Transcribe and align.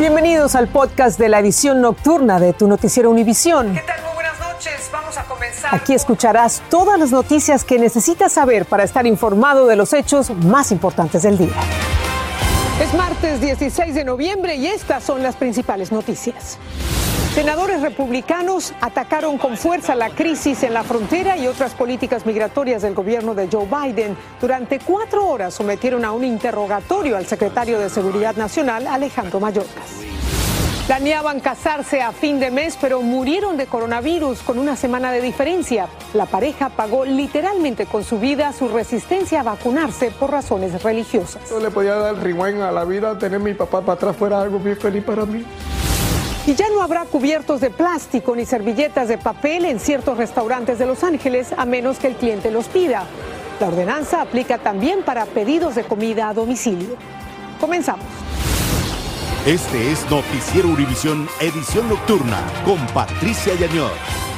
Bienvenidos 0.00 0.54
al 0.54 0.68
podcast 0.68 1.18
de 1.18 1.28
la 1.28 1.40
edición 1.40 1.82
nocturna 1.82 2.40
de 2.40 2.54
tu 2.54 2.66
noticiero 2.66 3.10
Univisión. 3.10 3.74
¿Qué 3.74 3.82
tal? 3.82 4.00
Muy 4.02 4.14
buenas 4.14 4.40
noches. 4.40 4.88
Vamos 4.90 5.18
a 5.18 5.24
comenzar. 5.24 5.74
Aquí 5.74 5.92
escucharás 5.92 6.62
todas 6.70 6.98
las 6.98 7.10
noticias 7.10 7.64
que 7.64 7.78
necesitas 7.78 8.32
saber 8.32 8.64
para 8.64 8.82
estar 8.82 9.06
informado 9.06 9.66
de 9.66 9.76
los 9.76 9.92
hechos 9.92 10.30
más 10.30 10.72
importantes 10.72 11.22
del 11.24 11.36
día. 11.36 11.52
Es 12.82 12.94
martes 12.94 13.42
16 13.42 13.94
de 13.94 14.04
noviembre 14.04 14.54
y 14.54 14.68
estas 14.68 15.04
son 15.04 15.22
las 15.22 15.36
principales 15.36 15.92
noticias. 15.92 16.56
Senadores 17.34 17.80
republicanos 17.80 18.74
atacaron 18.80 19.38
con 19.38 19.56
fuerza 19.56 19.94
la 19.94 20.10
crisis 20.10 20.64
en 20.64 20.74
la 20.74 20.82
frontera 20.82 21.36
y 21.36 21.46
otras 21.46 21.74
políticas 21.74 22.26
migratorias 22.26 22.82
del 22.82 22.92
gobierno 22.92 23.36
de 23.36 23.48
Joe 23.50 23.66
Biden. 23.66 24.16
Durante 24.40 24.80
cuatro 24.80 25.28
horas 25.28 25.54
sometieron 25.54 26.04
a 26.04 26.10
un 26.10 26.24
interrogatorio 26.24 27.16
al 27.16 27.26
secretario 27.26 27.78
de 27.78 27.88
Seguridad 27.88 28.34
Nacional, 28.34 28.88
Alejandro 28.88 29.38
Mayorkas. 29.38 30.00
Planeaban 30.88 31.38
casarse 31.38 32.02
a 32.02 32.10
fin 32.10 32.40
de 32.40 32.50
mes, 32.50 32.76
pero 32.80 33.00
murieron 33.00 33.56
de 33.56 33.66
coronavirus 33.66 34.40
con 34.40 34.58
una 34.58 34.74
semana 34.74 35.12
de 35.12 35.20
diferencia. 35.20 35.86
La 36.14 36.26
pareja 36.26 36.68
pagó 36.70 37.04
literalmente 37.04 37.86
con 37.86 38.02
su 38.02 38.18
vida 38.18 38.52
su 38.52 38.66
resistencia 38.66 39.40
a 39.40 39.44
vacunarse 39.44 40.10
por 40.10 40.32
razones 40.32 40.82
religiosas. 40.82 41.48
Yo 41.48 41.60
le 41.60 41.70
podía 41.70 41.94
dar 41.94 42.16
rewind 42.16 42.60
a 42.60 42.72
la 42.72 42.84
vida, 42.84 43.16
tener 43.16 43.38
mi 43.38 43.54
papá 43.54 43.82
para 43.82 43.92
atrás 43.92 44.16
fuera 44.16 44.42
algo 44.42 44.58
bien 44.58 44.76
feliz 44.76 45.04
para 45.04 45.24
mí. 45.24 45.44
Y 46.46 46.54
ya 46.54 46.68
no 46.70 46.82
habrá 46.82 47.04
cubiertos 47.04 47.60
de 47.60 47.70
plástico 47.70 48.34
ni 48.34 48.46
servilletas 48.46 49.08
de 49.08 49.18
papel 49.18 49.66
en 49.66 49.78
ciertos 49.78 50.16
restaurantes 50.16 50.78
de 50.78 50.86
Los 50.86 51.04
Ángeles 51.04 51.52
a 51.56 51.66
menos 51.66 51.98
que 51.98 52.06
el 52.06 52.16
cliente 52.16 52.50
los 52.50 52.66
pida. 52.66 53.04
La 53.60 53.68
ordenanza 53.68 54.22
aplica 54.22 54.58
también 54.58 55.02
para 55.02 55.26
pedidos 55.26 55.74
de 55.74 55.84
comida 55.84 56.30
a 56.30 56.34
domicilio. 56.34 56.96
Comenzamos. 57.60 58.06
Este 59.46 59.92
es 59.92 60.10
Noticiero 60.10 60.68
Univisión 60.68 61.28
Edición 61.40 61.88
Nocturna 61.88 62.42
con 62.64 62.78
Patricia 62.88 63.54
Yañor. 63.54 64.29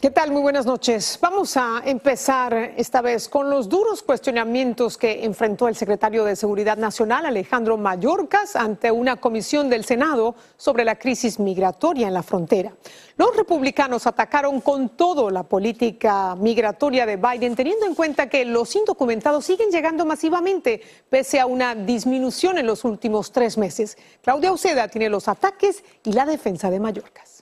¿Qué 0.00 0.10
tal? 0.10 0.30
Muy 0.30 0.42
buenas 0.42 0.66
noches. 0.66 1.18
Vamos 1.22 1.56
a 1.56 1.80
empezar 1.82 2.74
esta 2.76 3.00
vez 3.00 3.30
con 3.30 3.48
los 3.48 3.66
duros 3.66 4.02
cuestionamientos 4.02 4.98
que 4.98 5.24
enfrentó 5.24 5.68
el 5.68 5.74
secretario 5.74 6.22
de 6.26 6.36
Seguridad 6.36 6.76
Nacional, 6.76 7.24
Alejandro 7.24 7.78
Mayorkas, 7.78 8.56
ante 8.56 8.90
una 8.90 9.16
comisión 9.16 9.70
del 9.70 9.86
Senado 9.86 10.34
sobre 10.58 10.84
la 10.84 10.98
crisis 10.98 11.38
migratoria 11.38 12.08
en 12.08 12.12
la 12.12 12.22
frontera. 12.22 12.74
Los 13.16 13.34
republicanos 13.34 14.06
atacaron 14.06 14.60
con 14.60 14.90
todo 14.90 15.30
la 15.30 15.44
política 15.44 16.36
migratoria 16.36 17.06
de 17.06 17.16
Biden, 17.16 17.56
teniendo 17.56 17.86
en 17.86 17.94
cuenta 17.94 18.28
que 18.28 18.44
los 18.44 18.76
indocumentados 18.76 19.46
siguen 19.46 19.70
llegando 19.70 20.04
masivamente, 20.04 20.82
pese 21.08 21.40
a 21.40 21.46
una 21.46 21.74
disminución 21.74 22.58
en 22.58 22.66
los 22.66 22.84
últimos 22.84 23.32
tres 23.32 23.56
meses. 23.56 23.96
Claudia 24.22 24.52
Uceda 24.52 24.88
tiene 24.88 25.08
los 25.08 25.26
ataques 25.26 25.82
y 26.04 26.12
la 26.12 26.26
defensa 26.26 26.70
de 26.70 26.80
Mayorkas. 26.80 27.35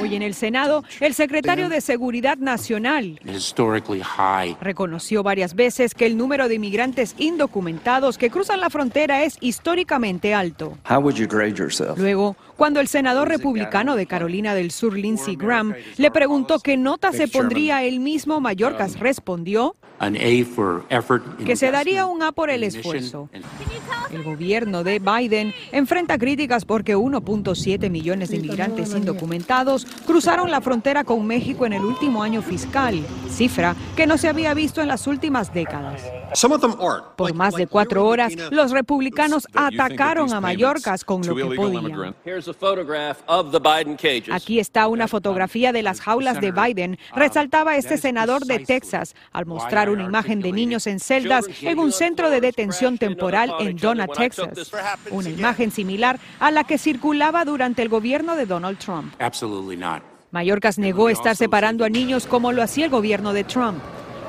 Hoy 0.00 0.14
en 0.14 0.22
el 0.22 0.34
Senado, 0.34 0.84
el 1.00 1.14
secretario 1.14 1.68
de 1.68 1.80
Seguridad 1.80 2.38
Nacional 2.38 3.20
reconoció 4.60 5.22
varias 5.22 5.54
veces 5.54 5.94
que 5.94 6.06
el 6.06 6.16
número 6.16 6.48
de 6.48 6.54
inmigrantes 6.56 7.14
indocumentados 7.18 8.18
que 8.18 8.30
cruzan 8.30 8.60
la 8.60 8.70
frontera 8.70 9.24
es 9.24 9.36
históricamente 9.40 10.34
alto. 10.34 10.76
Luego, 11.96 12.36
cuando 12.56 12.80
el 12.80 12.88
senador 12.88 13.28
republicano 13.28 13.96
de 13.96 14.06
Carolina 14.06 14.54
del 14.54 14.70
Sur, 14.70 14.96
Lindsey 14.96 15.36
Graham, 15.36 15.74
le 15.96 16.10
preguntó 16.10 16.58
qué 16.58 16.76
nota 16.76 17.12
se 17.12 17.28
pondría 17.28 17.82
él 17.84 18.00
mismo, 18.00 18.40
Mallorcas. 18.40 18.98
Respondió 18.98 19.76
que 21.44 21.56
se 21.56 21.70
daría 21.70 22.06
un 22.06 22.22
A 22.22 22.32
por 22.32 22.50
el 22.50 22.62
esfuerzo. 22.64 23.28
El 24.10 24.22
gobierno 24.22 24.84
de 24.84 24.98
Biden 24.98 25.54
enfrenta 25.72 26.18
críticas 26.18 26.64
porque 26.64 26.96
1.7 26.96 27.90
millones 27.90 28.30
de 28.30 28.36
inmigrantes 28.36 28.94
indocumentados 28.94 29.84
cruzaron 30.06 30.50
la 30.50 30.60
frontera 30.60 31.04
con 31.04 31.26
México 31.26 31.66
en 31.66 31.72
el 31.72 31.84
último 31.84 32.22
año 32.22 32.42
fiscal, 32.42 33.04
cifra 33.30 33.74
que 33.96 34.06
no 34.06 34.18
se 34.18 34.28
había 34.28 34.54
visto 34.54 34.80
en 34.80 34.88
las 34.88 35.06
últimas 35.06 35.52
décadas. 35.52 36.02
Por 37.16 37.34
más 37.34 37.54
de 37.54 37.66
cuatro 37.66 38.06
horas, 38.06 38.32
los 38.50 38.70
republicanos 38.70 39.46
atacaron 39.54 40.32
a 40.32 40.40
Mallorcas 40.40 41.04
con 41.04 41.26
lo 41.26 41.34
que 41.34 41.56
podían. 41.56 42.14
Aquí 44.30 44.58
está 44.58 44.88
una 44.88 45.08
fotografía 45.08 45.72
de 45.72 45.82
las 45.82 46.00
jaulas 46.00 46.40
de 46.40 46.52
Biden. 46.52 46.98
Resaltaba 47.14 47.76
este 47.76 47.96
senador 47.96 48.44
de 48.44 48.60
Texas 48.60 49.14
al 49.32 49.46
mostrar 49.46 49.90
una 49.90 50.04
imagen 50.04 50.40
de 50.40 50.52
niños 50.52 50.86
en 50.86 51.00
celdas 51.00 51.46
en 51.62 51.78
un 51.78 51.92
centro 51.92 52.30
de 52.30 52.40
detención 52.40 52.98
temporal 52.98 53.52
en 53.60 53.76
Texas. 54.06 54.72
Una 55.10 55.30
imagen 55.30 55.70
similar 55.70 56.20
a 56.38 56.50
la 56.50 56.64
que 56.64 56.78
circulaba 56.78 57.44
durante 57.44 57.82
el 57.82 57.88
gobierno 57.88 58.36
de 58.36 58.46
Donald 58.46 58.78
Trump. 58.78 59.14
Mallorcas 60.30 60.78
negó 60.78 61.08
estar 61.08 61.36
separando 61.36 61.84
a 61.84 61.88
niños 61.88 62.26
como 62.26 62.52
lo 62.52 62.62
hacía 62.62 62.84
el 62.84 62.90
gobierno 62.90 63.32
de 63.32 63.44
Trump. 63.44 63.78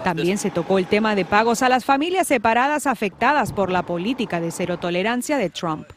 También 0.03 0.38
se 0.38 0.51
tocó 0.51 0.78
el 0.78 0.85
tema 0.85 1.16
de 1.16 1.25
pagos 1.25 1.61
a 1.61 1.69
las 1.69 1.83
familias 1.83 2.28
separadas 2.28 2.88
afectadas 2.88 3.51
por 3.51 3.72
la 3.72 3.83
política 3.83 4.39
de 4.39 4.51
cero 4.51 4.78
tolerancia 4.78 5.38
de 5.38 5.50
Trump. 5.50 5.88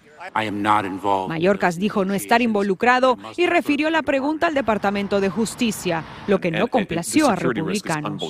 Mallorcas 1.28 1.78
dijo 1.78 2.04
no 2.04 2.14
estar 2.14 2.42
involucrado 2.42 3.16
y 3.36 3.46
refirió 3.46 3.90
la 3.90 4.02
pregunta 4.02 4.46
al 4.46 4.54
Departamento 4.54 5.20
de 5.20 5.30
Justicia, 5.30 6.04
lo 6.26 6.40
que 6.40 6.50
no 6.50 6.68
complació 6.68 7.28
a 7.28 7.36
republicanos. 7.36 8.22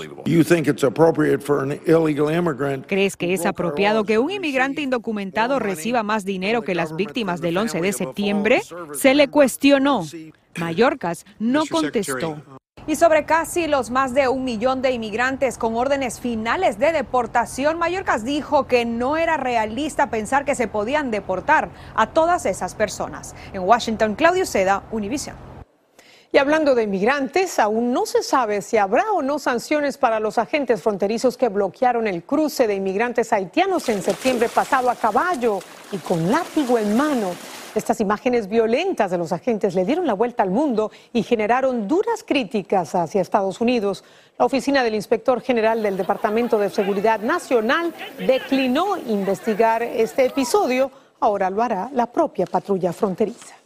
¿Crees 2.87 3.17
que 3.17 3.33
es 3.35 3.47
apropiado 3.47 4.05
que 4.05 4.19
un 4.19 4.31
inmigrante 4.31 4.83
indocumentado 4.83 5.59
reciba 5.59 6.03
más 6.03 6.25
dinero 6.25 6.63
que 6.63 6.75
las 6.75 6.95
víctimas 6.95 7.41
del 7.41 7.57
11 7.57 7.81
de 7.81 7.93
septiembre? 7.93 8.63
Se 8.95 9.15
le 9.15 9.29
cuestionó. 9.29 10.05
Mallorcas 10.59 11.25
no 11.39 11.65
contestó. 11.67 12.60
Y 12.87 12.97
sobre 12.97 13.25
casi 13.25 13.67
los 13.67 13.91
más 13.91 14.15
de 14.15 14.29
un 14.29 14.45
millón 14.45 14.83
de 14.83 14.93
inmigrantes 14.93 15.59
con 15.59 15.77
órdenes 15.77 16.19
finales 16.19 16.79
de 16.79 16.93
deportación, 16.93 17.79
Mallorcas 17.79 18.25
dijo 18.25 18.67
que 18.67 18.85
no 18.85 19.17
era 19.17 19.37
realista 19.37 20.09
pensar 20.09 20.45
que 20.45 20.55
se 20.55 20.69
podían 20.69 21.11
deportar 21.11 21.69
a 21.95 22.09
todas 22.09 22.47
esas 22.47 22.75
personas. 22.75 23.35
En 23.53 23.63
Washington, 23.63 24.15
Claudio 24.15 24.47
Seda, 24.47 24.83
Univision. 24.91 25.37
Y 26.33 26.39
hablando 26.39 26.77
de 26.77 26.85
inmigrantes, 26.85 27.59
aún 27.59 27.93
no 27.93 28.07
se 28.07 28.23
sabe 28.23 28.63
si 28.63 28.77
habrá 28.77 29.11
o 29.13 29.21
no 29.21 29.41
sanciones 29.41 29.99
para 29.99 30.21
los 30.21 30.39
agentes 30.39 30.81
fronterizos 30.81 31.37
que 31.37 31.49
bloquearon 31.49 32.07
el 32.07 32.23
cruce 32.23 32.69
de 32.69 32.77
inmigrantes 32.77 33.33
haitianos 33.33 33.89
en 33.89 34.01
septiembre 34.01 34.49
pasado 34.49 34.91
a 34.91 34.95
caballo 34.95 35.59
y 35.91 35.99
con 35.99 36.31
látigo 36.31 36.79
en 36.79 36.97
mano. 36.97 37.33
Estas 37.75 38.01
imágenes 38.01 38.49
violentas 38.49 39.13
de 39.13 39.19
los 39.19 39.33
agentes 39.33 39.77
le 39.77 39.85
dieron 39.85 40.05
la 40.05 40.15
vuelta 40.15 40.43
al 40.43 40.51
mundo 40.51 40.91
y 41.13 41.23
generaron 41.23 41.87
duras 41.87 42.25
críticas 42.27 42.97
hacia 42.97 43.21
Estados 43.21 43.61
Unidos. 43.61 44.03
La 44.37 44.45
oficina 44.45 44.83
del 44.83 44.97
inspector 44.97 45.41
general 45.41 45.81
del 45.81 45.97
Departamento 45.97 46.59
de 46.59 46.69
Seguridad 46.69 47.21
Nacional 47.21 47.95
declinó 48.19 48.97
investigar 48.97 49.85
este 49.85 50.27
episodio. 50.27 50.91
Ahora 51.21 51.49
lo 51.49 51.63
hará 51.63 51.91
la 51.93 52.07
propia 52.07 52.47
patrulla 52.47 52.93
fronteriza. 52.93 53.60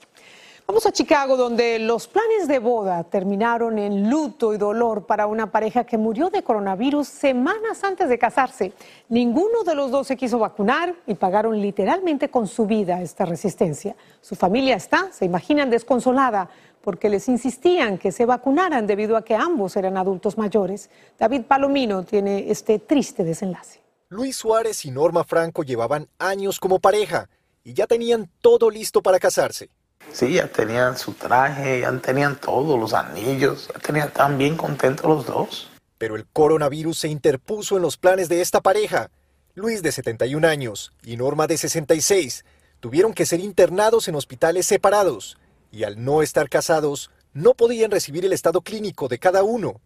Vamos 0.67 0.87
a 0.87 0.93
Chicago, 0.93 1.37
donde 1.37 1.79
los 1.79 2.09
planes 2.09 2.49
de 2.49 2.59
boda 2.59 3.05
terminaron 3.05 3.79
en 3.79 4.09
luto 4.09 4.55
y 4.55 4.57
dolor 4.57 5.05
para 5.05 5.27
una 5.27 5.53
pareja 5.53 5.85
que 5.85 5.99
murió 5.99 6.31
de 6.31 6.43
coronavirus 6.43 7.07
semanas 7.07 7.85
antes 7.85 8.09
de 8.09 8.19
casarse. 8.19 8.73
Ninguno 9.11 9.63
de 9.63 9.75
los 9.75 9.91
dos 9.91 10.07
se 10.07 10.17
quiso 10.17 10.39
vacunar 10.39 10.95
y 11.07 11.17
pagaron 11.17 11.61
literalmente 11.61 12.31
con 12.31 12.47
su 12.47 12.65
vida 12.65 13.03
esta 13.03 13.27
resistencia. 13.27 13.95
Su 14.23 14.37
familia 14.37 14.77
está, 14.77 15.13
se 15.13 15.27
imaginan, 15.27 15.69
desconsolada 15.69 16.49
porque 16.81 17.11
les 17.11 17.29
insistían 17.29 17.99
que 17.99 18.11
se 18.11 18.25
vacunaran 18.25 18.87
debido 18.87 19.19
a 19.19 19.25
que 19.25 19.35
ambos 19.35 19.77
eran 19.77 19.99
adultos 19.99 20.39
mayores. 20.39 20.89
David 21.19 21.43
Palomino 21.43 22.05
tiene 22.05 22.51
este 22.51 22.79
triste 22.79 23.23
desenlace. 23.23 23.81
Luis 24.09 24.37
Suárez 24.37 24.87
y 24.87 24.91
Norma 24.91 25.25
Franco 25.25 25.63
llevaban 25.63 26.09
años 26.19 26.59
como 26.59 26.79
pareja 26.79 27.29
y 27.63 27.75
ya 27.75 27.87
tenían 27.87 28.31
todo 28.41 28.71
listo 28.71 29.03
para 29.03 29.19
casarse. 29.19 29.69
Sí, 30.13 30.35
ya 30.35 30.49
tenían 30.49 30.97
su 30.97 31.15
traje, 31.15 31.81
ya 31.81 31.93
tenían 31.99 32.37
todos 32.37 32.79
los 32.79 32.95
anillos, 32.95 33.69
ya 33.73 33.81
tenían 33.81 34.11
tan 34.11 34.39
bien 34.39 34.57
contentos 34.57 35.07
los 35.07 35.27
dos. 35.27 35.71
Pero 35.99 36.17
el 36.17 36.27
coronavirus 36.27 36.99
se 36.99 37.09
interpuso 37.09 37.77
en 37.77 37.83
los 37.83 37.97
planes 37.97 38.29
de 38.29 38.41
esta 38.41 38.61
pareja. 38.61 39.11
Luis, 39.55 39.83
de 39.83 39.93
71 39.93 40.47
años, 40.47 40.93
y 41.03 41.17
Norma, 41.17 41.47
de 41.47 41.57
66, 41.57 42.45
tuvieron 42.81 43.13
que 43.13 43.27
ser 43.27 43.41
internados 43.41 44.09
en 44.09 44.15
hospitales 44.15 44.67
separados, 44.67 45.39
y 45.71 45.85
al 45.85 46.05
no 46.05 46.23
estar 46.23 46.49
casados, 46.49 47.11
no 47.33 47.55
podían 47.55 47.91
recibir 47.91 48.25
el 48.25 48.33
estado 48.33 48.61
clínico 48.61 49.09
de 49.09 49.19
cada 49.19 49.43
uno. 49.43 49.81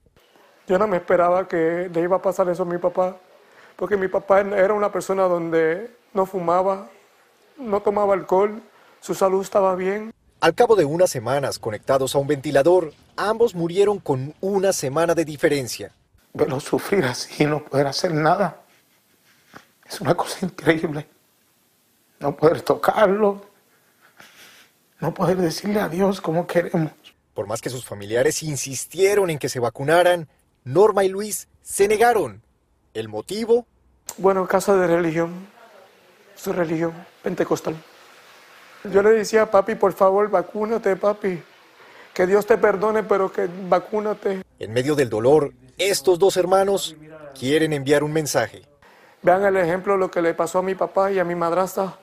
Yo 0.67 0.79
no 0.79 0.87
me 0.87 0.99
esperaba 0.99 1.49
que 1.49 1.91
le 1.93 2.01
iba 2.01 2.17
a 2.17 2.23
pasar 2.23 2.49
eso 2.49 2.63
a 2.63 2.67
mi 2.67 2.79
papá, 2.79 3.17
porque 3.77 3.97
mi 3.97 4.09
papá 4.09 4.41
era 4.41 4.75
una 4.75 4.93
persona 4.93 5.25
donde 5.25 5.91
no 6.13 6.27
fumaba, 6.27 6.91
no 7.57 7.81
tomaba 7.81 8.15
alcohol, 8.15 8.63
su 9.01 9.15
salud 9.15 9.43
estaba 9.43 9.75
bien. 9.75 10.13
Al 10.41 10.55
cabo 10.55 10.77
de 10.77 10.85
unas 10.85 11.11
semanas 11.11 11.59
conectados 11.59 12.15
a 12.15 12.19
un 12.19 12.27
ventilador, 12.27 12.93
ambos 13.17 13.55
murieron 13.55 13.99
con 13.99 14.35
una 14.41 14.73
semana 14.73 15.15
de 15.15 15.25
diferencia. 15.25 15.93
Pero 16.37 16.61
sufrir 16.61 17.05
así 17.05 17.43
y 17.43 17.47
no 17.47 17.65
poder 17.65 17.87
hacer 17.87 18.13
nada 18.13 18.63
es 19.89 20.01
una 20.01 20.15
cosa 20.15 20.45
increíble. 20.45 21.09
No 22.21 22.37
poder 22.37 22.63
tocarlo, 22.63 23.43
no 25.01 25.15
poder 25.15 25.37
decirle 25.37 25.81
adiós 25.81 26.21
como 26.21 26.47
queremos. 26.47 26.93
Por 27.33 27.47
más 27.47 27.61
que 27.61 27.71
sus 27.71 27.85
familiares 27.85 28.43
insistieron 28.43 29.31
en 29.31 29.39
que 29.39 29.49
se 29.49 29.61
vacunaran, 29.61 30.29
Norma 30.65 31.05
y 31.05 31.09
Luis 31.09 31.49
se 31.63 31.87
negaron. 31.87 32.43
¿El 32.95 33.09
motivo? 33.09 33.67
Bueno, 34.17 34.49
casa 34.49 34.75
de 34.77 34.89
religión, 34.89 35.47
su 36.35 36.53
religión 36.53 36.93
pentecostal. 37.23 37.77
Yo 38.85 39.03
le 39.03 39.11
decía, 39.11 39.51
papi, 39.51 39.75
por 39.75 39.93
favor, 39.93 40.31
vacúnate, 40.31 40.95
papi. 40.97 41.43
Que 42.15 42.27
Dios 42.27 42.47
te 42.47 42.59
perdone, 42.59 43.03
pero 43.03 43.31
que 43.31 43.49
vacúnate. 43.69 44.43
En 44.59 44.73
medio 44.73 44.95
del 44.95 45.09
dolor, 45.09 45.53
estos 45.77 46.19
dos 46.19 46.37
hermanos 46.37 46.97
quieren 47.39 47.73
enviar 47.73 48.03
un 48.03 48.13
mensaje. 48.13 48.63
Vean 49.23 49.45
el 49.45 49.57
ejemplo 49.57 49.95
de 49.95 49.99
lo 49.99 50.11
que 50.11 50.23
le 50.23 50.35
pasó 50.35 50.59
a 50.59 50.63
mi 50.63 50.75
papá 50.75 51.11
y 51.11 51.19
a 51.19 51.25
mi 51.25 51.35
madrastra, 51.35 51.99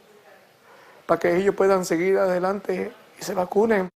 para 1.06 1.20
que 1.20 1.36
ellos 1.36 1.56
puedan 1.56 1.86
seguir 1.86 2.18
adelante 2.18 2.92
y 3.20 3.24
se 3.24 3.34
vacunen. 3.34 3.90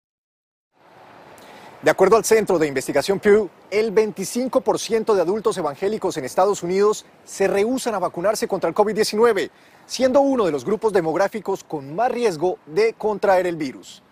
De 1.81 1.91
acuerdo 1.91 2.17
al 2.17 2.25
Centro 2.25 2.59
de 2.59 2.67
Investigación 2.67 3.19
Pew, 3.19 3.49
el 3.71 3.95
25% 3.95 5.13
de 5.13 5.21
adultos 5.21 5.57
evangélicos 5.57 6.17
en 6.17 6.25
Estados 6.25 6.61
Unidos 6.61 7.05
se 7.23 7.47
rehúsan 7.47 7.95
a 7.95 7.99
vacunarse 7.99 8.49
contra 8.49 8.67
el 8.67 8.75
COVID-19, 8.75 9.49
siendo 9.89 10.21
uno 10.21 10.45
de 10.45 10.51
los 10.51 10.63
grupos 10.63 10.93
demográficos 10.93 11.63
con 11.63 11.95
más 11.95 12.11
riesgo 12.11 12.59
de 12.67 12.93
contraer 12.93 13.47
el 13.47 13.55
virus. 13.55 14.03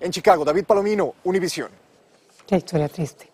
En 0.00 0.10
Chicago, 0.10 0.46
David 0.46 0.64
Palomino, 0.64 1.14
Univisión. 1.24 1.70
Qué 2.46 2.56
historia 2.56 2.88
triste. 2.88 3.28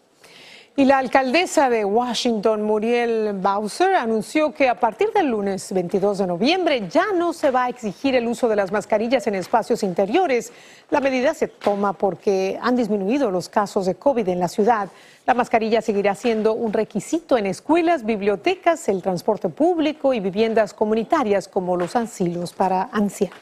Y 0.75 0.85
la 0.85 0.99
alcaldesa 0.99 1.71
de 1.71 1.85
Washington, 1.85 2.63
Muriel 2.63 3.35
Bowser, 3.35 3.95
anunció 3.95 4.53
que 4.53 4.69
a 4.69 4.81
partir 4.81 5.13
del 5.13 5.27
lunes 5.27 5.71
22 5.73 6.19
de 6.19 6.27
noviembre 6.27 6.89
ya 6.89 7.13
no 7.15 7.33
se 7.33 7.51
va 7.51 7.67
a 7.67 7.69
exigir 7.69 8.17
el 8.17 8.27
uso 8.27 8.49
de 8.49 8.57
las 8.57 8.73
mascarillas 8.73 9.27
en 9.27 9.37
espacios 9.37 9.83
interiores. 9.83 10.51
La 10.91 11.01
medida 11.01 11.35
se 11.35 11.47
toma 11.47 11.93
porque 11.93 12.59
han 12.61 12.75
disminuido 12.75 13.31
los 13.31 13.49
casos 13.49 13.87
de 13.87 13.97
COVID 13.97 14.27
en 14.29 14.41
la 14.41 14.49
ciudad. 14.49 14.89
La 15.25 15.35
mascarilla 15.35 15.81
seguirá 15.81 16.17
siendo 16.17 16.53
un 16.53 16.73
requisito 16.73 17.39
en 17.39 17.47
escuelas, 17.47 18.05
bibliotecas, 18.05 18.89
el 18.89 19.03
transporte 19.03 19.49
público 19.49 20.13
y 20.13 20.19
viviendas 20.19 20.75
comunitarias 20.75 21.47
como 21.47 21.77
los 21.77 21.95
asilos 21.95 22.53
para 22.53 22.89
ancianos. 22.93 23.39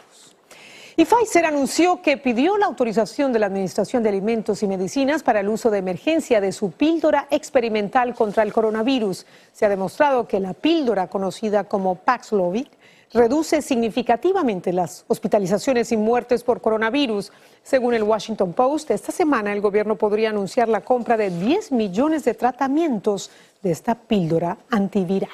Y 0.97 1.07
Pfizer 1.07 1.47
anunció 1.47 2.03
que 2.03 2.19
pidió 2.19 2.59
la 2.59 2.67
autorización 2.67 3.33
de 3.33 3.39
la 3.39 3.47
Administración 3.47 4.03
de 4.03 4.11
Alimentos 4.11 4.63
y 4.63 4.67
Medicinas 4.67 5.23
para 5.23 5.41
el 5.41 5.49
uso 5.49 5.71
de 5.71 5.79
emergencia 5.79 6.43
de 6.43 6.53
su 6.53 6.73
píldora 6.73 7.27
experimental 7.31 8.15
contra 8.15 8.43
el 8.43 8.53
coronavirus. 8.53 9.25
Se 9.51 9.65
ha 9.65 9.71
demostrado 9.71 10.29
que 10.29 10.39
la 10.39 10.53
píldora 10.53 11.07
conocida 11.07 11.65
como 11.65 11.95
Paxlovid 11.95 12.67
reduce 13.13 13.61
significativamente 13.63 14.73
las 14.73 15.05
hospitalizaciones 15.09 15.91
y 15.93 15.97
muertes 15.97 16.45
por 16.45 16.61
coronavirus. 16.61 17.33
Según 17.63 17.95
el 17.95 18.03
Washington 18.03 18.53
Post, 18.53 18.91
esta 18.91 19.13
semana 19.13 19.53
el 19.53 19.61
gobierno 19.61 19.97
podría 19.97 20.31
anunciar 20.31 20.69
la 20.69 20.83
compra 20.83 21.17
de 21.17 21.31
10 21.31 21.73
millones 21.73 22.25
de 22.25 22.35
tratamientos 22.35 23.31
de 23.63 23.73
esta 23.73 23.95
píldora 23.95 24.59
antiviral. 24.71 25.31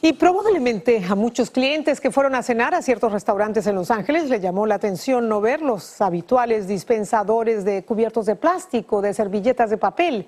Y 0.00 0.12
probablemente 0.12 1.02
a 1.08 1.14
muchos 1.14 1.50
clientes 1.50 1.98
que 1.98 2.10
fueron 2.10 2.34
a 2.34 2.42
cenar 2.42 2.74
a 2.74 2.82
ciertos 2.82 3.10
restaurantes 3.10 3.66
en 3.66 3.74
Los 3.74 3.90
Ángeles 3.90 4.28
le 4.28 4.38
llamó 4.38 4.66
la 4.66 4.74
atención 4.74 5.30
no 5.30 5.40
ver 5.40 5.62
los 5.62 5.98
habituales 6.02 6.68
dispensadores 6.68 7.64
de 7.64 7.84
cubiertos 7.84 8.26
de 8.26 8.36
plástico, 8.36 9.00
de 9.00 9.14
servilletas 9.14 9.70
de 9.70 9.78
papel. 9.78 10.26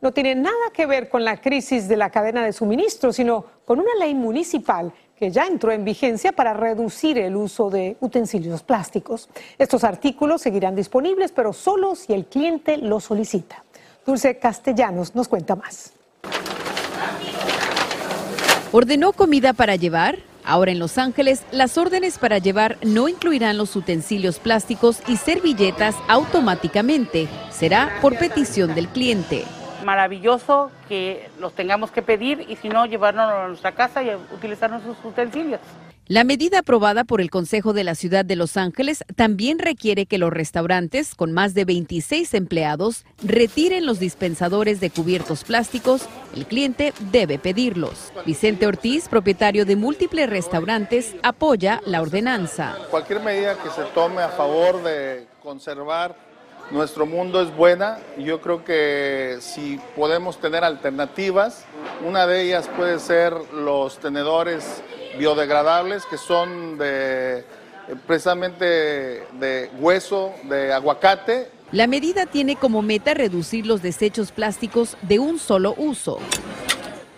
No 0.00 0.12
tiene 0.12 0.36
nada 0.36 0.70
que 0.72 0.86
ver 0.86 1.08
con 1.08 1.24
la 1.24 1.40
crisis 1.40 1.88
de 1.88 1.96
la 1.96 2.10
cadena 2.10 2.44
de 2.44 2.52
suministro, 2.52 3.12
sino 3.12 3.44
con 3.64 3.80
una 3.80 3.94
ley 3.98 4.14
municipal 4.14 4.92
que 5.18 5.30
ya 5.30 5.46
entró 5.46 5.72
en 5.72 5.84
vigencia 5.84 6.32
para 6.32 6.52
reducir 6.52 7.18
el 7.18 7.36
uso 7.36 7.70
de 7.70 7.96
utensilios 8.00 8.62
plásticos. 8.62 9.28
Estos 9.58 9.84
artículos 9.84 10.42
seguirán 10.42 10.76
disponibles, 10.76 11.32
pero 11.32 11.52
solo 11.52 11.94
si 11.94 12.12
el 12.12 12.26
cliente 12.26 12.76
lo 12.76 13.00
solicita. 13.00 13.64
Dulce 14.04 14.38
Castellanos 14.38 15.14
nos 15.14 15.28
cuenta 15.28 15.56
más. 15.56 15.92
¿Ordenó 18.72 19.12
comida 19.12 19.52
para 19.52 19.76
llevar? 19.76 20.18
Ahora 20.44 20.70
en 20.70 20.78
Los 20.78 20.96
Ángeles, 20.96 21.42
las 21.50 21.76
órdenes 21.76 22.18
para 22.18 22.38
llevar 22.38 22.78
no 22.82 23.08
incluirán 23.08 23.56
los 23.56 23.74
utensilios 23.74 24.38
plásticos 24.38 25.00
y 25.08 25.16
servilletas 25.16 25.96
automáticamente. 26.08 27.26
Será 27.50 27.98
por 28.00 28.16
petición 28.16 28.74
del 28.74 28.86
cliente. 28.88 29.44
Maravilloso 29.86 30.72
que 30.88 31.30
los 31.38 31.52
tengamos 31.52 31.92
que 31.92 32.02
pedir 32.02 32.44
y 32.48 32.56
si 32.56 32.68
no, 32.68 32.86
llevarnos 32.86 33.32
a 33.32 33.46
nuestra 33.46 33.70
casa 33.70 34.02
y 34.02 34.10
utilizar 34.34 34.68
nuestros 34.68 34.96
utensilios. 35.04 35.60
La 36.08 36.24
medida 36.24 36.58
aprobada 36.58 37.04
por 37.04 37.20
el 37.20 37.30
Consejo 37.30 37.72
de 37.72 37.84
la 37.84 37.94
Ciudad 37.94 38.24
de 38.24 38.34
Los 38.34 38.56
Ángeles 38.56 39.04
también 39.14 39.60
requiere 39.60 40.06
que 40.06 40.18
los 40.18 40.32
restaurantes 40.32 41.14
con 41.14 41.32
más 41.32 41.54
de 41.54 41.64
26 41.64 42.34
empleados 42.34 43.04
retiren 43.22 43.86
los 43.86 44.00
dispensadores 44.00 44.80
de 44.80 44.90
cubiertos 44.90 45.44
plásticos. 45.44 46.08
El 46.34 46.46
cliente 46.46 46.92
debe 47.12 47.38
pedirlos. 47.38 48.12
Vicente 48.24 48.66
Ortiz, 48.66 49.08
propietario 49.08 49.64
de 49.64 49.76
múltiples 49.76 50.28
restaurantes, 50.28 51.14
apoya 51.22 51.80
la 51.86 52.02
ordenanza. 52.02 52.76
Cualquier 52.90 53.20
medida 53.20 53.56
que 53.62 53.70
se 53.70 53.82
tome 53.94 54.20
a 54.22 54.30
favor 54.30 54.82
de 54.82 55.28
conservar 55.40 56.25
nuestro 56.70 57.06
mundo 57.06 57.40
es 57.40 57.54
buena. 57.54 57.98
Yo 58.18 58.40
creo 58.40 58.64
que 58.64 59.38
si 59.40 59.80
podemos 59.94 60.38
tener 60.38 60.64
alternativas, 60.64 61.64
una 62.06 62.26
de 62.26 62.42
ellas 62.42 62.68
puede 62.76 62.98
ser 62.98 63.32
los 63.52 63.98
tenedores 63.98 64.82
biodegradables 65.18 66.04
que 66.06 66.18
son 66.18 66.78
precisamente 68.06 68.64
de 68.64 69.70
hueso, 69.78 70.32
de 70.44 70.72
aguacate. 70.72 71.50
La 71.72 71.86
medida 71.86 72.26
tiene 72.26 72.56
como 72.56 72.82
meta 72.82 73.14
reducir 73.14 73.66
los 73.66 73.82
desechos 73.82 74.32
plásticos 74.32 74.96
de 75.02 75.18
un 75.18 75.38
solo 75.38 75.74
uso. 75.76 76.18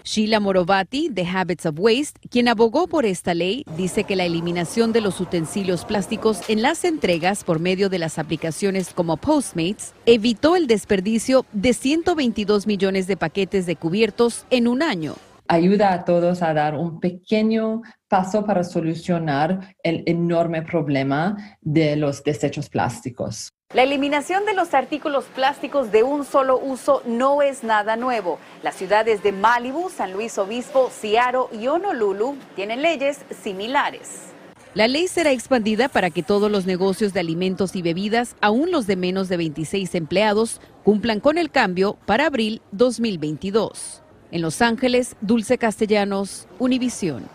Sheila 0.08 0.40
Morovati, 0.40 1.10
de 1.10 1.26
Habits 1.26 1.66
of 1.66 1.74
Waste, 1.78 2.18
quien 2.30 2.48
abogó 2.48 2.86
por 2.86 3.04
esta 3.04 3.34
ley, 3.34 3.66
dice 3.76 4.04
que 4.04 4.16
la 4.16 4.24
eliminación 4.24 4.90
de 4.90 5.02
los 5.02 5.20
utensilios 5.20 5.84
plásticos 5.84 6.48
en 6.48 6.62
las 6.62 6.84
entregas 6.84 7.44
por 7.44 7.60
medio 7.60 7.90
de 7.90 7.98
las 7.98 8.18
aplicaciones 8.18 8.94
como 8.94 9.18
Postmates 9.18 9.92
evitó 10.06 10.56
el 10.56 10.66
desperdicio 10.66 11.44
de 11.52 11.74
122 11.74 12.66
millones 12.66 13.06
de 13.06 13.18
paquetes 13.18 13.66
de 13.66 13.76
cubiertos 13.76 14.46
en 14.48 14.66
un 14.66 14.82
año 14.82 15.14
ayuda 15.50 15.94
a 15.94 16.04
todos 16.04 16.42
a 16.42 16.52
dar 16.52 16.74
un 16.74 17.00
pequeño 17.00 17.80
paso 18.06 18.44
para 18.44 18.64
solucionar 18.64 19.74
el 19.82 20.02
enorme 20.06 20.60
problema 20.60 21.36
de 21.62 21.96
los 21.96 22.22
desechos 22.22 22.68
plásticos. 22.68 23.54
La 23.74 23.82
eliminación 23.82 24.46
de 24.46 24.54
los 24.54 24.72
artículos 24.72 25.26
plásticos 25.26 25.92
de 25.92 26.02
un 26.02 26.24
solo 26.24 26.58
uso 26.58 27.02
no 27.04 27.42
es 27.42 27.62
nada 27.62 27.96
nuevo. 27.96 28.38
Las 28.62 28.76
ciudades 28.76 29.22
de 29.22 29.30
Malibu, 29.30 29.90
San 29.90 30.14
Luis 30.14 30.38
Obispo, 30.38 30.88
Seattle 30.90 31.48
y 31.52 31.66
Honolulu 31.66 32.38
tienen 32.56 32.80
leyes 32.80 33.20
similares. 33.42 34.32
La 34.72 34.88
ley 34.88 35.06
será 35.06 35.32
expandida 35.32 35.90
para 35.90 36.08
que 36.08 36.22
todos 36.22 36.50
los 36.50 36.64
negocios 36.64 37.12
de 37.12 37.20
alimentos 37.20 37.76
y 37.76 37.82
bebidas, 37.82 38.36
aún 38.40 38.70
los 38.70 38.86
de 38.86 38.96
menos 38.96 39.28
de 39.28 39.36
26 39.36 39.94
empleados, 39.96 40.62
cumplan 40.82 41.20
con 41.20 41.36
el 41.36 41.50
cambio 41.50 41.98
para 42.06 42.24
abril 42.24 42.62
2022. 42.72 44.02
En 44.30 44.40
Los 44.40 44.62
Ángeles, 44.62 45.14
Dulce 45.20 45.58
Castellanos, 45.58 46.48
Univisión. 46.58 47.28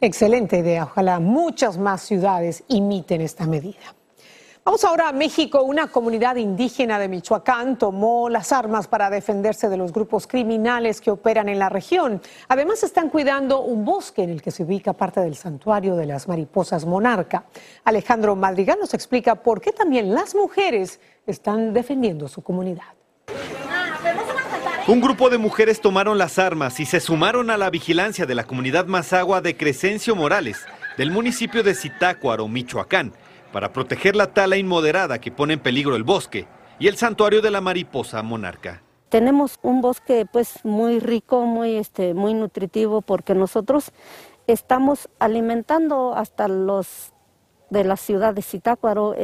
Excelente 0.00 0.58
idea. 0.58 0.86
Ojalá 0.86 1.20
muchas 1.20 1.78
más 1.78 2.02
ciudades 2.02 2.64
imiten 2.66 3.20
esta 3.20 3.46
medida. 3.46 3.94
Vamos 4.68 4.84
ahora 4.84 5.08
a 5.08 5.12
México. 5.12 5.62
Una 5.62 5.86
comunidad 5.86 6.36
indígena 6.36 6.98
de 6.98 7.08
Michoacán 7.08 7.78
tomó 7.78 8.28
las 8.28 8.52
armas 8.52 8.86
para 8.86 9.08
defenderse 9.08 9.70
de 9.70 9.78
los 9.78 9.94
grupos 9.94 10.26
criminales 10.26 11.00
que 11.00 11.10
operan 11.10 11.48
en 11.48 11.58
la 11.58 11.70
región. 11.70 12.20
Además, 12.48 12.82
están 12.82 13.08
cuidando 13.08 13.62
un 13.62 13.86
bosque 13.86 14.24
en 14.24 14.28
el 14.28 14.42
que 14.42 14.50
se 14.50 14.64
ubica 14.64 14.92
parte 14.92 15.20
del 15.20 15.36
santuario 15.36 15.96
de 15.96 16.04
las 16.04 16.28
mariposas 16.28 16.84
monarca. 16.84 17.44
Alejandro 17.82 18.36
Madrigal 18.36 18.76
nos 18.78 18.92
explica 18.92 19.36
por 19.36 19.62
qué 19.62 19.72
también 19.72 20.12
las 20.12 20.34
mujeres 20.34 21.00
están 21.26 21.72
defendiendo 21.72 22.28
su 22.28 22.42
comunidad. 22.42 22.92
Un 24.86 25.00
grupo 25.00 25.30
de 25.30 25.38
mujeres 25.38 25.80
tomaron 25.80 26.18
las 26.18 26.38
armas 26.38 26.78
y 26.78 26.84
se 26.84 27.00
sumaron 27.00 27.48
a 27.48 27.56
la 27.56 27.70
vigilancia 27.70 28.26
de 28.26 28.34
la 28.34 28.44
comunidad 28.44 28.84
Mazagua 28.84 29.40
de 29.40 29.56
Crescencio 29.56 30.14
Morales, 30.14 30.58
del 30.98 31.10
municipio 31.10 31.62
de 31.62 31.74
Zitácuaro, 31.74 32.48
Michoacán, 32.48 33.14
para 33.52 33.72
proteger 33.72 34.16
la 34.16 34.32
tala 34.32 34.56
inmoderada 34.56 35.20
que 35.20 35.30
pone 35.32 35.54
en 35.54 35.60
peligro 35.60 35.96
el 35.96 36.04
bosque 36.04 36.46
y 36.78 36.88
el 36.88 36.96
santuario 36.96 37.42
de 37.42 37.50
la 37.50 37.60
mariposa 37.60 38.22
monarca. 38.22 38.82
Tenemos 39.08 39.58
un 39.62 39.80
bosque 39.80 40.26
pues 40.30 40.64
muy 40.64 41.00
rico, 41.00 41.46
muy 41.46 41.76
este 41.76 42.14
muy 42.14 42.34
nutritivo 42.34 43.00
porque 43.00 43.34
nosotros 43.34 43.92
estamos 44.46 45.08
alimentando 45.18 46.14
hasta 46.14 46.48
los 46.48 47.12
de 47.70 47.84
la 47.84 47.96
ciudad 47.96 48.34
de 48.34 48.42
Zitácuaro, 48.42 49.14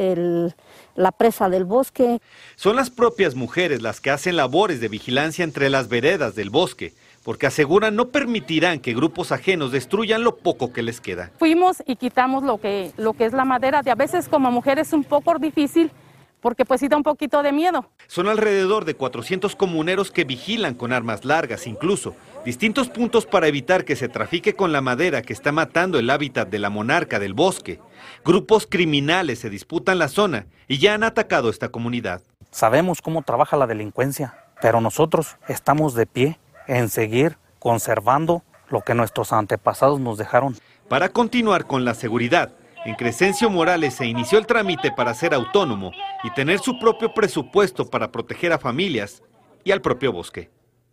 la 0.95 1.11
presa 1.11 1.49
del 1.49 1.65
bosque. 1.65 2.19
Son 2.55 2.75
las 2.75 2.89
propias 2.89 3.35
mujeres 3.35 3.81
las 3.81 4.01
que 4.01 4.11
hacen 4.11 4.35
labores 4.35 4.79
de 4.79 4.87
vigilancia 4.87 5.43
entre 5.43 5.69
las 5.69 5.87
veredas 5.87 6.35
del 6.35 6.49
bosque, 6.51 6.93
porque 7.25 7.47
aseguran 7.47 7.95
no 7.95 8.09
permitirán 8.09 8.79
que 8.79 8.93
grupos 8.93 9.31
ajenos 9.31 9.71
destruyan 9.71 10.23
lo 10.23 10.37
poco 10.37 10.71
que 10.71 10.83
les 10.83 11.01
queda. 11.01 11.31
Fuimos 11.39 11.81
y 11.87 11.95
quitamos 11.95 12.43
lo 12.43 12.59
que, 12.59 12.91
lo 12.97 13.13
que 13.13 13.25
es 13.25 13.33
la 13.33 13.45
madera. 13.45 13.81
De 13.81 13.89
a 13.89 13.95
veces 13.95 14.29
como 14.29 14.51
mujer 14.51 14.77
es 14.77 14.93
un 14.93 15.03
poco 15.03 15.39
difícil 15.39 15.91
porque 16.39 16.65
pues 16.65 16.81
sí 16.81 16.87
da 16.87 16.97
un 16.97 17.01
poquito 17.01 17.41
de 17.41 17.51
miedo. 17.51 17.89
Son 18.05 18.27
alrededor 18.27 18.85
de 18.85 18.93
400 18.93 19.55
comuneros 19.55 20.11
que 20.11 20.23
vigilan 20.23 20.75
con 20.75 20.93
armas 20.93 21.25
largas 21.25 21.65
incluso, 21.65 22.15
distintos 22.45 22.89
puntos 22.89 23.25
para 23.25 23.47
evitar 23.47 23.85
que 23.85 23.95
se 23.95 24.07
trafique 24.07 24.53
con 24.53 24.71
la 24.71 24.81
madera 24.81 25.23
que 25.23 25.33
está 25.33 25.51
matando 25.51 25.97
el 25.97 26.11
hábitat 26.11 26.47
de 26.47 26.59
la 26.59 26.69
monarca 26.69 27.17
del 27.17 27.33
bosque. 27.33 27.79
Grupos 28.23 28.67
criminales 28.69 29.39
se 29.39 29.49
disputan 29.49 29.97
la 29.97 30.09
zona 30.09 30.45
y 30.67 30.77
ya 30.77 30.93
han 30.93 31.03
atacado 31.03 31.49
esta 31.49 31.69
comunidad. 31.69 32.21
Sabemos 32.51 33.01
cómo 33.01 33.23
trabaja 33.23 33.57
la 33.57 33.65
delincuencia, 33.65 34.35
pero 34.61 34.79
nosotros 34.79 35.37
estamos 35.47 35.95
de 35.95 36.05
pie 36.05 36.37
en 36.67 36.89
seguir 36.89 37.37
conservando 37.59 38.43
lo 38.69 38.81
que 38.81 38.93
nuestros 38.93 39.33
antepasados 39.33 39.99
nos 39.99 40.17
dejaron. 40.17 40.55
Para 40.87 41.09
continuar 41.09 41.65
con 41.65 41.85
la 41.85 41.93
seguridad, 41.93 42.51
en 42.85 42.95
Crescencio 42.95 43.49
Morales 43.49 43.95
se 43.95 44.05
inició 44.05 44.37
el 44.37 44.45
trámite 44.45 44.91
para 44.91 45.13
ser 45.13 45.33
autónomo 45.33 45.91
y 46.23 46.29
tener 46.31 46.59
su 46.59 46.77
propio 46.77 47.13
presupuesto 47.13 47.89
para 47.89 48.11
proteger 48.11 48.53
a 48.53 48.59
familias 48.59 49.23
y 49.63 49.71
al 49.71 49.81
propio 49.81 50.11
bosque. 50.11 50.51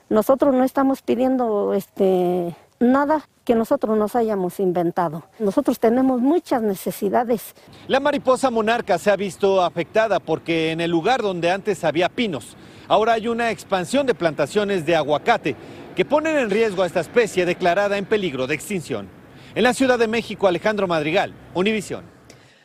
Nosotros 0.09 0.55
no 0.55 0.64
estamos 0.64 1.02
pidiendo 1.02 1.75
este 1.75 2.57
nada 2.83 3.29
que 3.45 3.55
nosotros 3.55 3.97
nos 3.97 4.15
hayamos 4.17 4.61
inventado. 4.61 5.25
Nosotros 5.39 5.79
tenemos 5.79 6.21
muchas 6.21 6.62
necesidades. 6.62 7.55
La 7.89 8.01
mariposa 8.01 8.51
monarca 8.51 8.99
se 8.99 9.11
ha 9.11 9.17
visto 9.17 9.62
afectada 9.62 10.21
porque 10.21 10.73
en 10.73 10.81
el 10.81 10.91
lugar 10.91 11.23
donde 11.23 11.51
antes 11.51 11.85
había 11.85 12.09
pinos, 12.09 12.57
ahora 12.89 13.15
hay 13.15 13.29
una 13.29 13.51
expansión 13.51 14.07
de 14.07 14.15
plantaciones 14.15 14.85
de 14.85 14.97
aguacate 14.97 15.57
que 15.97 16.05
ponen 16.05 16.37
en 16.37 16.51
riesgo 16.51 16.83
a 16.83 16.87
esta 16.87 17.01
especie 17.01 17.47
declarada 17.47 17.97
en 17.99 18.05
peligro 18.05 18.47
de 18.47 18.55
extinción. 18.55 19.09
En 19.55 19.65
la 19.65 19.75
Ciudad 19.75 19.99
de 19.99 20.09
México, 20.09 20.47
Alejandro 20.47 20.89
Madrigal, 20.89 21.35
Univisión. 21.55 22.05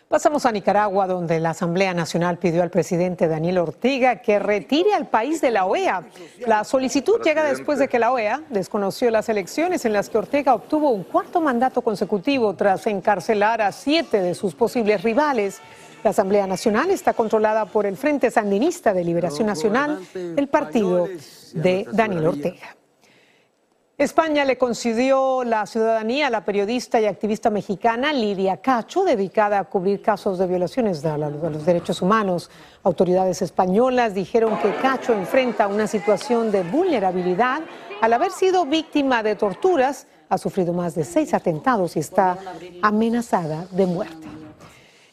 Pasamos 0.09 0.45
a 0.45 0.53
Nicaragua, 0.53 1.05
donde 1.05 1.37
la 1.41 1.49
Asamblea 1.49 1.93
Nacional 1.93 2.37
pidió 2.37 2.63
al 2.63 2.69
presidente 2.69 3.27
Daniel 3.27 3.57
Ortega 3.57 4.21
que 4.21 4.39
retire 4.39 4.93
al 4.93 5.07
país 5.07 5.41
de 5.41 5.51
la 5.51 5.65
OEA. 5.65 6.05
La 6.45 6.63
solicitud 6.63 7.19
llega 7.21 7.43
después 7.43 7.77
de 7.77 7.89
que 7.89 7.99
la 7.99 8.13
OEA 8.13 8.41
desconoció 8.49 9.11
las 9.11 9.27
elecciones 9.27 9.83
en 9.83 9.91
las 9.91 10.09
que 10.09 10.17
Ortega 10.17 10.55
obtuvo 10.55 10.91
un 10.91 11.03
cuarto 11.03 11.41
mandato 11.41 11.81
consecutivo 11.81 12.53
tras 12.53 12.87
encarcelar 12.87 13.61
a 13.61 13.73
siete 13.73 14.21
de 14.21 14.33
sus 14.33 14.55
posibles 14.55 15.03
rivales. 15.03 15.59
La 16.05 16.11
Asamblea 16.11 16.47
Nacional 16.47 16.89
está 16.89 17.11
controlada 17.11 17.65
por 17.65 17.85
el 17.85 17.97
Frente 17.97 18.31
Sandinista 18.31 18.93
de 18.93 19.03
Liberación 19.03 19.47
Nacional, 19.47 19.99
el 20.13 20.47
partido 20.47 21.09
de 21.53 21.85
Daniel 21.91 22.27
Ortega. 22.27 22.76
España 23.99 24.45
le 24.45 24.59
concedió 24.59 25.43
la 25.43 25.65
ciudadanía 25.65 26.27
a 26.27 26.29
la 26.29 26.45
periodista 26.45 27.01
y 27.01 27.07
activista 27.07 27.49
mexicana 27.49 28.13
Lidia 28.13 28.57
Cacho, 28.57 29.03
dedicada 29.03 29.57
a 29.57 29.63
cubrir 29.63 30.03
casos 30.03 30.37
de 30.37 30.45
violaciones 30.45 31.01
de 31.01 31.17
los 31.17 31.65
derechos 31.65 32.03
humanos. 32.03 32.51
Autoridades 32.83 33.41
españolas 33.41 34.13
dijeron 34.13 34.59
que 34.59 34.75
Cacho 34.75 35.13
enfrenta 35.13 35.65
una 35.65 35.87
situación 35.87 36.51
de 36.51 36.61
vulnerabilidad 36.61 37.61
al 37.99 38.13
haber 38.13 38.29
sido 38.29 38.67
víctima 38.67 39.23
de 39.23 39.33
torturas, 39.33 40.05
ha 40.29 40.37
sufrido 40.37 40.73
más 40.73 40.93
de 40.93 41.03
seis 41.03 41.33
atentados 41.33 41.95
y 41.95 41.99
está 41.99 42.37
amenazada 42.83 43.65
de 43.71 43.87
muerte. 43.87 44.36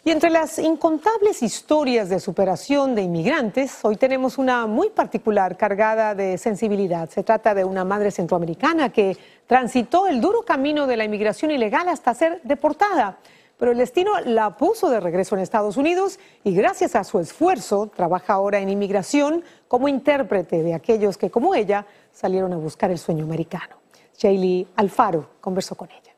Y 0.07 0.11
entre 0.11 0.29
las 0.29 0.59
incontables 0.59 1.43
historias 1.43 2.11
de 2.11 2.21
superación 2.21 2.95
de 2.95 3.01
inmigrantes, 3.01 3.83
hoy 3.85 3.97
tenemos 3.97 4.37
una 4.37 4.67
muy 4.67 4.91
particular 4.91 5.57
cargada 5.57 6.15
de 6.15 6.37
sensibilidad. 6.37 7.09
Se 7.09 7.23
trata 7.23 7.55
de 7.55 7.65
una 7.65 7.87
madre 7.87 8.11
centroamericana 8.11 8.93
que 8.93 9.17
transitó 9.47 10.07
el 10.07 10.21
duro 10.21 10.43
camino 10.43 10.87
de 10.87 10.99
la 10.99 11.07
inmigración 11.07 11.53
ilegal 11.53 11.89
hasta 11.89 12.13
ser 12.13 12.43
deportada. 12.45 13.17
Pero 13.57 13.73
el 13.73 13.79
destino 13.79 14.21
la 14.27 14.59
puso 14.59 14.91
de 14.91 15.01
regreso 15.01 15.37
en 15.37 15.41
Estados 15.41 15.79
Unidos 15.79 16.19
y 16.43 16.55
gracias 16.55 16.97
a 16.97 17.05
su 17.05 17.19
esfuerzo 17.19 17.87
trabaja 17.87 18.35
ahora 18.35 18.59
en 18.59 18.69
inmigración 18.69 19.43
como 19.69 19.89
intérprete 19.89 20.63
de 20.63 20.75
aquellos 20.75 21.17
que, 21.17 21.31
como 21.31 21.55
ella, 21.55 21.87
salieron 22.13 22.53
a 22.53 22.59
buscar 22.59 22.91
el 22.91 22.99
sueño 22.99 23.25
americano. 23.25 23.77
Shaylee 24.19 24.69
Alfaro 24.77 25.31
conversó 25.41 25.77
con 25.77 25.89
ella. 25.91 26.14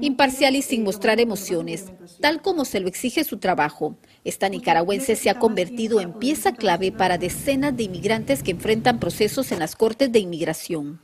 Imparcial 0.00 0.56
y 0.56 0.62
sin 0.62 0.84
mostrar 0.84 1.20
emociones, 1.20 1.92
tal 2.20 2.42
como 2.42 2.64
se 2.64 2.80
lo 2.80 2.88
exige 2.88 3.24
su 3.24 3.38
trabajo, 3.38 3.96
esta 4.24 4.48
nicaragüense 4.48 5.16
se 5.16 5.30
ha 5.30 5.38
convertido 5.38 6.00
en 6.00 6.12
pieza 6.12 6.52
clave 6.52 6.92
para 6.92 7.18
decenas 7.18 7.76
de 7.76 7.84
inmigrantes 7.84 8.42
que 8.42 8.52
enfrentan 8.52 8.98
procesos 8.98 9.52
en 9.52 9.58
las 9.58 9.76
cortes 9.76 10.10
de 10.12 10.18
inmigración. 10.18 11.00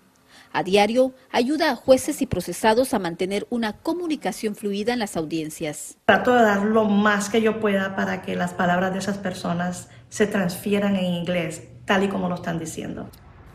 A 0.55 0.63
diario, 0.63 1.15
ayuda 1.31 1.71
a 1.71 1.77
jueces 1.77 2.21
y 2.21 2.27
procesados 2.27 2.93
a 2.93 2.99
mantener 2.99 3.47
una 3.49 3.79
comunicación 3.79 4.55
fluida 4.55 4.93
en 4.93 4.99
las 4.99 5.17
audiencias. 5.17 5.97
Trato 6.05 6.35
de 6.35 6.43
dar 6.43 6.63
lo 6.63 6.85
más 6.85 7.31
que 7.31 7.41
yo 7.41 7.59
pueda 7.59 7.97
para 7.97 8.21
que 8.21 8.37
las 8.37 8.53
palabras 8.53 8.93
de 8.93 8.99
esas 8.99 9.17
personas 9.17 9.89
se 10.11 10.27
transfieran 10.27 10.97
en 10.97 11.07
inglés, 11.07 11.63
tal 11.87 12.05
y 12.05 12.09
como 12.09 12.29
lo 12.29 12.35
están 12.35 12.59
diciendo. 12.59 13.09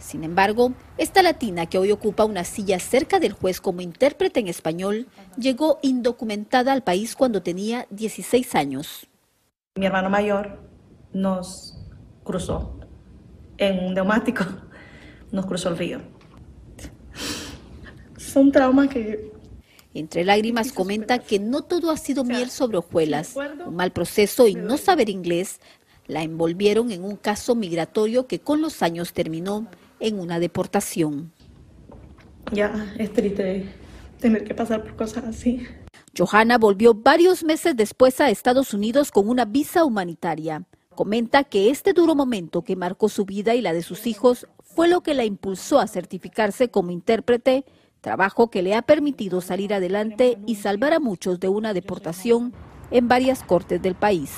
Sin 0.07 0.23
embargo, 0.23 0.71
esta 0.97 1.21
latina 1.21 1.65
que 1.65 1.77
hoy 1.77 1.91
ocupa 1.91 2.23
una 2.23 2.45
silla 2.45 2.79
cerca 2.79 3.19
del 3.19 3.33
juez 3.33 3.59
como 3.59 3.81
intérprete 3.81 4.39
en 4.39 4.47
español 4.47 5.07
llegó 5.37 5.79
indocumentada 5.81 6.71
al 6.71 6.81
país 6.81 7.13
cuando 7.13 7.43
tenía 7.43 7.87
16 7.89 8.55
años. 8.55 9.05
Mi 9.75 9.85
hermano 9.85 10.09
mayor 10.09 10.61
nos 11.11 11.77
cruzó 12.23 12.79
en 13.57 13.83
un 13.83 13.93
neumático, 13.95 14.45
nos 15.33 15.45
cruzó 15.45 15.67
el 15.67 15.77
río. 15.77 15.99
Son 18.15 18.49
traumas 18.49 18.87
que... 18.87 19.29
Entre 19.93 20.23
lágrimas 20.23 20.71
comenta 20.71 21.19
que 21.19 21.37
no 21.37 21.63
todo 21.63 21.91
ha 21.91 21.97
sido 21.97 22.23
miel 22.23 22.49
sobre 22.49 22.77
hojuelas. 22.77 23.35
Un 23.35 23.75
mal 23.75 23.91
proceso 23.91 24.47
y 24.47 24.55
no 24.55 24.77
saber 24.77 25.09
inglés 25.09 25.59
la 26.07 26.23
envolvieron 26.23 26.91
en 26.93 27.03
un 27.03 27.17
caso 27.17 27.55
migratorio 27.55 28.25
que 28.25 28.39
con 28.39 28.61
los 28.61 28.81
años 28.81 29.11
terminó 29.11 29.67
en 29.99 30.19
una 30.19 30.39
deportación. 30.39 31.31
Ya 32.51 32.93
es 32.97 33.11
triste 33.13 33.65
tener 34.19 34.43
que 34.43 34.55
pasar 34.55 34.83
por 34.83 34.95
cosas 34.95 35.25
así. 35.25 35.65
Johanna 36.17 36.57
volvió 36.57 36.93
varios 36.93 37.43
meses 37.43 37.75
después 37.75 38.19
a 38.19 38.29
Estados 38.29 38.73
Unidos 38.73 39.11
con 39.11 39.29
una 39.29 39.45
visa 39.45 39.85
humanitaria. 39.85 40.63
Comenta 40.95 41.43
que 41.43 41.69
este 41.69 41.93
duro 41.93 42.15
momento 42.15 42.63
que 42.63 42.75
marcó 42.75 43.07
su 43.07 43.25
vida 43.25 43.53
y 43.53 43.61
la 43.61 43.73
de 43.73 43.83
sus 43.83 44.07
hijos 44.07 44.47
fue 44.63 44.87
lo 44.87 45.01
que 45.01 45.13
la 45.13 45.25
impulsó 45.25 45.79
a 45.79 45.87
certificarse 45.87 46.69
como 46.69 46.89
intérprete, 46.91 47.65
trabajo 48.01 48.49
que 48.49 48.63
le 48.63 48.73
ha 48.73 48.81
permitido 48.81 49.41
salir 49.41 49.73
adelante 49.73 50.39
y 50.47 50.55
salvar 50.55 50.93
a 50.93 50.99
muchos 50.99 51.39
de 51.39 51.49
una 51.49 51.73
deportación 51.73 52.53
en 52.89 53.07
varias 53.07 53.43
cortes 53.43 53.81
del 53.81 53.95
país. 53.95 54.31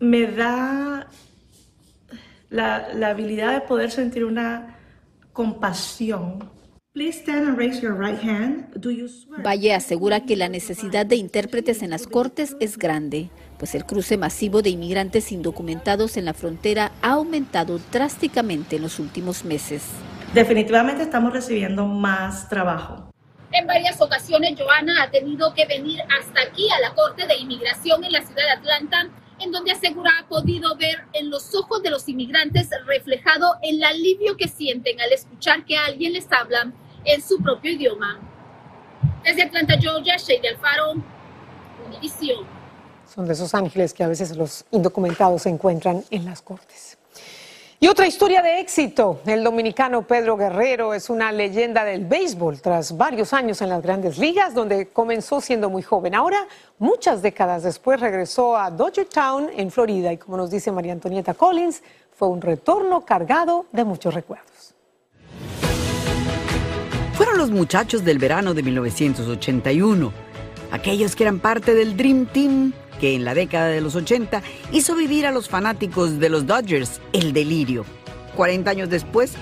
Me 0.00 0.26
da 0.26 1.06
la, 2.54 3.08
habilidad 3.08 3.52
de 3.52 3.60
poder 3.62 3.90
sentir 3.90 4.24
una 4.24 4.78
compasión. 5.32 6.50
Valle 9.44 9.74
asegura 9.74 10.20
que 10.20 10.36
la 10.36 10.48
necesidad 10.48 11.04
de 11.04 11.16
intérpretes 11.16 11.82
en 11.82 11.90
las 11.90 12.06
cortes 12.06 12.56
es 12.60 12.78
grande, 12.78 13.30
pues 13.58 13.74
el 13.74 13.84
cruce 13.84 14.16
masivo 14.16 14.62
de 14.62 14.70
inmigrantes 14.70 15.32
indocumentados 15.32 16.16
en 16.16 16.24
la 16.24 16.34
frontera 16.34 16.92
ha 17.02 17.14
aumentado 17.14 17.80
drásticamente 17.90 18.76
en 18.76 18.82
los 18.82 19.00
últimos 19.00 19.44
meses. 19.44 19.82
Definitivamente 20.32 21.02
estamos 21.02 21.32
recibiendo 21.32 21.84
más 21.84 22.48
trabajo. 22.48 23.10
En 23.50 23.66
varias 23.66 24.00
ocasiones, 24.00 24.56
Joana 24.56 25.02
ha 25.02 25.10
tenido 25.10 25.52
que 25.54 25.66
venir 25.66 26.00
hasta 26.02 26.42
aquí 26.42 26.68
a 26.70 26.80
la 26.80 26.94
Corte 26.94 27.26
de 27.26 27.36
Inmigración 27.36 28.04
en 28.04 28.12
la 28.12 28.22
ciudad 28.22 28.42
de 28.44 28.50
Atlanta 28.50 29.10
en 29.40 29.52
donde 29.52 29.72
asegura 29.72 30.10
ha 30.20 30.28
podido 30.28 30.76
ver 30.76 31.04
en 31.12 31.30
los 31.30 31.54
ojos 31.54 31.82
de 31.82 31.90
los 31.90 32.08
inmigrantes 32.08 32.68
reflejado 32.86 33.54
el 33.62 33.82
alivio 33.82 34.36
que 34.36 34.48
sienten 34.48 35.00
al 35.00 35.12
escuchar 35.12 35.64
que 35.64 35.76
alguien 35.76 36.12
les 36.12 36.30
habla 36.32 36.72
en 37.04 37.22
su 37.22 37.42
propio 37.42 37.72
idioma. 37.72 38.18
Desde 39.22 39.42
Atlanta, 39.42 39.76
Georgia, 39.78 40.16
Shady 40.16 40.48
Alfaro, 40.48 40.94
Univision. 41.86 42.46
Son 43.06 43.26
de 43.26 43.32
esos 43.32 43.54
ángeles 43.54 43.92
que 43.92 44.04
a 44.04 44.08
veces 44.08 44.36
los 44.36 44.64
indocumentados 44.70 45.42
se 45.42 45.50
encuentran 45.50 46.04
en 46.10 46.24
las 46.24 46.42
cortes. 46.42 46.98
Y 47.84 47.86
otra 47.86 48.06
historia 48.06 48.40
de 48.40 48.60
éxito. 48.60 49.20
El 49.26 49.44
dominicano 49.44 50.06
Pedro 50.06 50.38
Guerrero 50.38 50.94
es 50.94 51.10
una 51.10 51.30
leyenda 51.30 51.84
del 51.84 52.06
béisbol 52.06 52.62
tras 52.62 52.96
varios 52.96 53.34
años 53.34 53.60
en 53.60 53.68
las 53.68 53.82
grandes 53.82 54.16
ligas, 54.16 54.54
donde 54.54 54.88
comenzó 54.88 55.42
siendo 55.42 55.68
muy 55.68 55.82
joven. 55.82 56.14
Ahora, 56.14 56.38
muchas 56.78 57.20
décadas 57.20 57.62
después, 57.62 58.00
regresó 58.00 58.56
a 58.56 58.70
Dodger 58.70 59.04
Town 59.04 59.50
en 59.54 59.70
Florida 59.70 60.10
y 60.14 60.16
como 60.16 60.38
nos 60.38 60.50
dice 60.50 60.72
María 60.72 60.94
Antonieta 60.94 61.34
Collins, 61.34 61.82
fue 62.16 62.28
un 62.28 62.40
retorno 62.40 63.04
cargado 63.04 63.66
de 63.70 63.84
muchos 63.84 64.14
recuerdos. 64.14 64.74
Fueron 67.12 67.36
los 67.36 67.50
muchachos 67.50 68.02
del 68.02 68.18
verano 68.18 68.54
de 68.54 68.62
1981, 68.62 70.10
aquellos 70.70 71.14
que 71.14 71.24
eran 71.24 71.38
parte 71.38 71.74
del 71.74 71.98
Dream 71.98 72.24
Team 72.32 72.72
que 73.00 73.14
en 73.14 73.24
la 73.24 73.34
década 73.34 73.68
de 73.68 73.80
los 73.80 73.94
80 73.94 74.42
hizo 74.72 74.94
vivir 74.94 75.26
a 75.26 75.32
los 75.32 75.48
fanáticos 75.48 76.18
de 76.18 76.28
los 76.28 76.46
Dodgers 76.46 77.00
el 77.12 77.32
delirio. 77.32 77.84
40 78.36 78.70
años 78.70 78.90
después, 78.90 79.34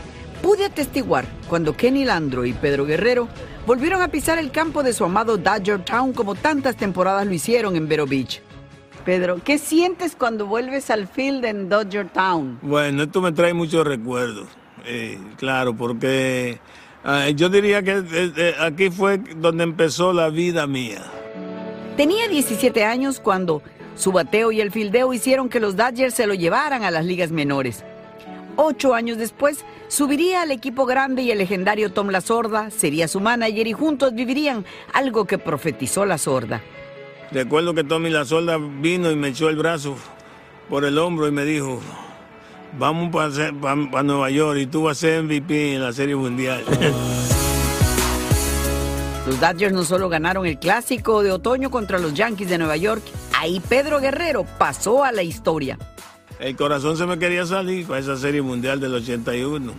pude 0.42 0.64
atestiguar 0.64 1.24
cuando 1.48 1.76
Kenny 1.76 2.04
Landro 2.04 2.44
y 2.44 2.52
Pedro 2.52 2.84
Guerrero 2.84 3.28
volvieron 3.66 4.02
a 4.02 4.08
pisar 4.08 4.38
el 4.38 4.50
campo 4.50 4.82
de 4.82 4.92
su 4.92 5.04
amado 5.04 5.38
Dodger 5.38 5.84
Town 5.84 6.12
como 6.12 6.34
tantas 6.34 6.76
temporadas 6.76 7.26
lo 7.26 7.32
hicieron 7.32 7.76
en 7.76 7.88
Vero 7.88 8.06
Beach. 8.06 8.42
Pedro, 9.04 9.40
¿qué 9.44 9.58
sientes 9.58 10.14
cuando 10.16 10.46
vuelves 10.46 10.90
al 10.90 11.08
field 11.08 11.44
en 11.44 11.68
Dodger 11.68 12.08
Town? 12.08 12.58
Bueno, 12.62 13.04
esto 13.04 13.20
me 13.20 13.32
trae 13.32 13.52
muchos 13.52 13.84
recuerdos, 13.84 14.48
eh, 14.84 15.18
claro, 15.38 15.74
porque 15.74 16.60
ah, 17.04 17.28
yo 17.30 17.48
diría 17.48 17.82
que 17.82 17.98
eh, 17.98 18.32
eh, 18.36 18.54
aquí 18.60 18.90
fue 18.90 19.18
donde 19.18 19.64
empezó 19.64 20.12
la 20.12 20.28
vida 20.28 20.66
mía. 20.66 21.02
Tenía 21.96 22.26
17 22.26 22.84
años 22.84 23.20
cuando 23.20 23.62
su 23.96 24.12
bateo 24.12 24.50
y 24.50 24.60
el 24.60 24.70
fildeo 24.70 25.12
hicieron 25.12 25.48
que 25.48 25.60
los 25.60 25.76
Dodgers 25.76 26.14
se 26.14 26.26
lo 26.26 26.32
llevaran 26.34 26.84
a 26.84 26.90
las 26.90 27.04
ligas 27.04 27.30
menores. 27.30 27.84
Ocho 28.56 28.94
años 28.94 29.18
después, 29.18 29.64
subiría 29.88 30.42
al 30.42 30.50
equipo 30.50 30.86
grande 30.86 31.22
y 31.22 31.30
el 31.30 31.38
legendario 31.38 31.92
Tom 31.92 32.08
La 32.08 32.20
Sorda 32.20 32.70
sería 32.70 33.08
su 33.08 33.20
manager 33.20 33.66
y 33.66 33.72
juntos 33.72 34.14
vivirían 34.14 34.64
algo 34.92 35.26
que 35.26 35.38
profetizó 35.38 36.06
La 36.06 36.16
Sorda. 36.18 36.62
Recuerdo 37.30 37.74
que 37.74 37.84
Tommy 37.84 38.10
La 38.10 38.24
Solda 38.24 38.58
vino 38.58 39.10
y 39.10 39.16
me 39.16 39.28
echó 39.28 39.48
el 39.48 39.56
brazo 39.56 39.96
por 40.68 40.84
el 40.84 40.98
hombro 40.98 41.28
y 41.28 41.32
me 41.32 41.44
dijo, 41.44 41.80
vamos 42.78 43.10
para, 43.10 44.02
Nueva 44.02 44.30
York 44.30 44.58
y 44.60 44.66
tú 44.66 44.84
vas 44.84 44.98
a 44.98 45.00
ser 45.00 45.22
MVP 45.22 45.74
en 45.74 45.82
la 45.82 45.92
Serie 45.92 46.16
Mundial. 46.16 46.64
Los 49.26 49.38
Dodgers 49.38 49.72
no 49.72 49.84
solo 49.84 50.08
ganaron 50.08 50.46
el 50.46 50.58
clásico 50.58 51.22
de 51.22 51.30
otoño 51.30 51.70
contra 51.70 52.00
los 52.00 52.12
Yankees 52.12 52.48
de 52.48 52.58
Nueva 52.58 52.76
York, 52.76 53.02
ahí 53.38 53.60
Pedro 53.68 54.00
Guerrero 54.00 54.44
pasó 54.58 55.04
a 55.04 55.12
la 55.12 55.22
historia. 55.22 55.78
El 56.40 56.56
corazón 56.56 56.96
se 56.96 57.06
me 57.06 57.18
quería 57.18 57.46
salir 57.46 57.86
con 57.86 57.96
esa 57.96 58.16
Serie 58.16 58.42
Mundial 58.42 58.80
del 58.80 58.94
81, 58.94 59.72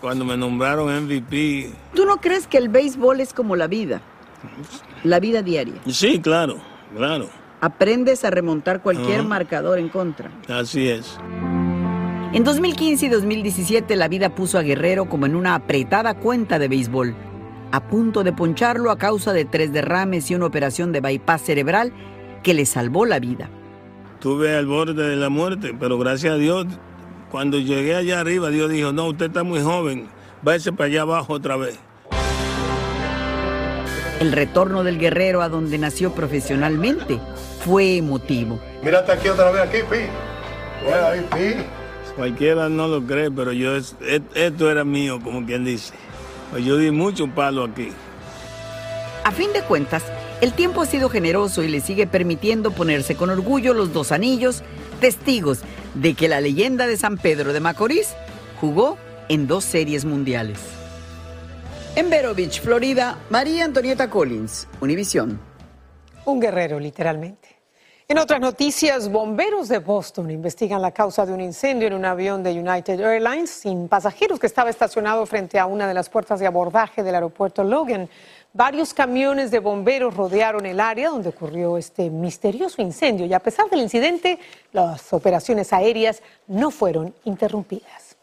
cuando 0.00 0.24
me 0.24 0.36
nombraron 0.36 1.04
MVP. 1.04 1.72
¿Tú 1.94 2.06
no 2.06 2.18
crees 2.18 2.46
que 2.46 2.58
el 2.58 2.68
béisbol 2.68 3.20
es 3.20 3.32
como 3.32 3.56
la 3.56 3.66
vida? 3.66 4.00
La 5.02 5.18
vida 5.18 5.42
diaria. 5.42 5.74
Sí, 5.88 6.20
claro. 6.20 6.58
Claro. 6.96 7.28
Aprendes 7.60 8.24
a 8.24 8.30
remontar 8.30 8.82
cualquier 8.82 9.24
marcador 9.24 9.80
en 9.80 9.88
contra. 9.88 10.30
Así 10.48 10.88
es. 10.88 11.18
En 12.32 12.44
2015 12.44 13.06
y 13.06 13.08
2017 13.08 13.96
la 13.96 14.06
vida 14.06 14.34
puso 14.34 14.58
a 14.58 14.62
Guerrero 14.62 15.08
como 15.08 15.26
en 15.26 15.34
una 15.34 15.56
apretada 15.56 16.14
cuenta 16.14 16.58
de 16.60 16.68
béisbol, 16.68 17.16
a 17.76 17.80
punto 17.80 18.24
de 18.24 18.32
poncharlo 18.32 18.90
a 18.90 18.96
causa 18.96 19.34
de 19.34 19.44
tres 19.44 19.70
derrames 19.70 20.30
y 20.30 20.34
una 20.34 20.46
operación 20.46 20.92
de 20.92 21.02
bypass 21.02 21.42
cerebral 21.42 21.92
que 22.42 22.54
le 22.54 22.64
salvó 22.64 23.04
la 23.04 23.20
vida. 23.20 23.50
Tuve 24.18 24.56
al 24.56 24.64
borde 24.64 25.10
de 25.10 25.16
la 25.16 25.28
muerte, 25.28 25.76
pero 25.78 25.98
gracias 25.98 26.32
a 26.32 26.36
Dios, 26.38 26.66
cuando 27.30 27.58
llegué 27.58 27.94
allá 27.94 28.20
arriba, 28.20 28.48
Dios 28.48 28.70
dijo, 28.70 28.94
no, 28.94 29.08
usted 29.08 29.26
está 29.26 29.42
muy 29.42 29.60
joven, 29.60 30.08
váyase 30.40 30.72
para 30.72 30.86
allá 30.86 31.02
abajo 31.02 31.34
otra 31.34 31.58
vez. 31.58 31.78
El 34.20 34.32
retorno 34.32 34.82
del 34.82 34.98
guerrero 34.98 35.42
a 35.42 35.50
donde 35.50 35.76
nació 35.76 36.12
profesionalmente 36.12 37.20
fue 37.60 37.98
emotivo. 37.98 38.58
Mírate 38.82 39.12
aquí 39.12 39.28
otra 39.28 39.50
vez, 39.50 39.60
aquí, 39.60 39.78
Pi. 39.90 40.90
ahí, 40.90 41.26
Pi. 41.30 41.62
Cualquiera 42.16 42.70
no 42.70 42.88
lo 42.88 43.02
cree, 43.02 43.30
pero 43.30 43.52
yo 43.52 43.76
esto 43.76 44.70
era 44.70 44.82
mío, 44.82 45.20
como 45.22 45.44
quien 45.44 45.66
dice. 45.66 45.92
Pues 46.50 46.64
yo 46.64 46.76
di 46.76 46.90
mucho 46.90 47.28
palo 47.28 47.64
aquí. 47.64 47.88
A 49.24 49.32
fin 49.32 49.52
de 49.52 49.62
cuentas, 49.62 50.04
el 50.40 50.52
tiempo 50.52 50.82
ha 50.82 50.86
sido 50.86 51.08
generoso 51.08 51.62
y 51.62 51.68
le 51.68 51.80
sigue 51.80 52.06
permitiendo 52.06 52.70
ponerse 52.70 53.16
con 53.16 53.30
orgullo 53.30 53.74
los 53.74 53.92
dos 53.92 54.12
anillos, 54.12 54.62
testigos 55.00 55.60
de 55.94 56.14
que 56.14 56.28
la 56.28 56.40
leyenda 56.40 56.86
de 56.86 56.96
San 56.96 57.18
Pedro 57.18 57.52
de 57.52 57.60
Macorís 57.60 58.14
jugó 58.60 58.98
en 59.28 59.46
dos 59.46 59.64
series 59.64 60.04
mundiales. 60.04 60.58
En 61.96 62.10
Vero 62.10 62.34
Beach, 62.34 62.60
Florida, 62.60 63.18
María 63.30 63.64
Antonieta 63.64 64.10
Collins, 64.10 64.68
Univisión. 64.80 65.40
Un 66.26 66.40
guerrero, 66.40 66.78
literalmente. 66.78 67.55
En 68.08 68.18
otras 68.18 68.38
noticias, 68.40 69.10
bomberos 69.10 69.66
de 69.66 69.80
Boston 69.80 70.30
investigan 70.30 70.80
la 70.80 70.92
causa 70.92 71.26
de 71.26 71.32
un 71.32 71.40
incendio 71.40 71.88
en 71.88 71.94
un 71.94 72.04
avión 72.04 72.40
de 72.44 72.52
United 72.52 73.00
Airlines 73.00 73.50
sin 73.50 73.88
pasajeros 73.88 74.38
que 74.38 74.46
estaba 74.46 74.70
estacionado 74.70 75.26
frente 75.26 75.58
a 75.58 75.66
una 75.66 75.88
de 75.88 75.94
las 75.94 76.08
puertas 76.08 76.38
de 76.38 76.46
abordaje 76.46 77.02
del 77.02 77.16
aeropuerto 77.16 77.64
Logan. 77.64 78.08
Varios 78.52 78.94
camiones 78.94 79.50
de 79.50 79.58
bomberos 79.58 80.14
rodearon 80.14 80.66
el 80.66 80.78
área 80.78 81.08
donde 81.08 81.30
ocurrió 81.30 81.76
este 81.76 82.08
misterioso 82.08 82.80
incendio 82.80 83.26
y 83.26 83.34
a 83.34 83.40
pesar 83.40 83.68
del 83.70 83.80
incidente, 83.80 84.38
las 84.72 85.12
operaciones 85.12 85.72
aéreas 85.72 86.22
no 86.46 86.70
fueron 86.70 87.12
interrumpidas. 87.24 88.16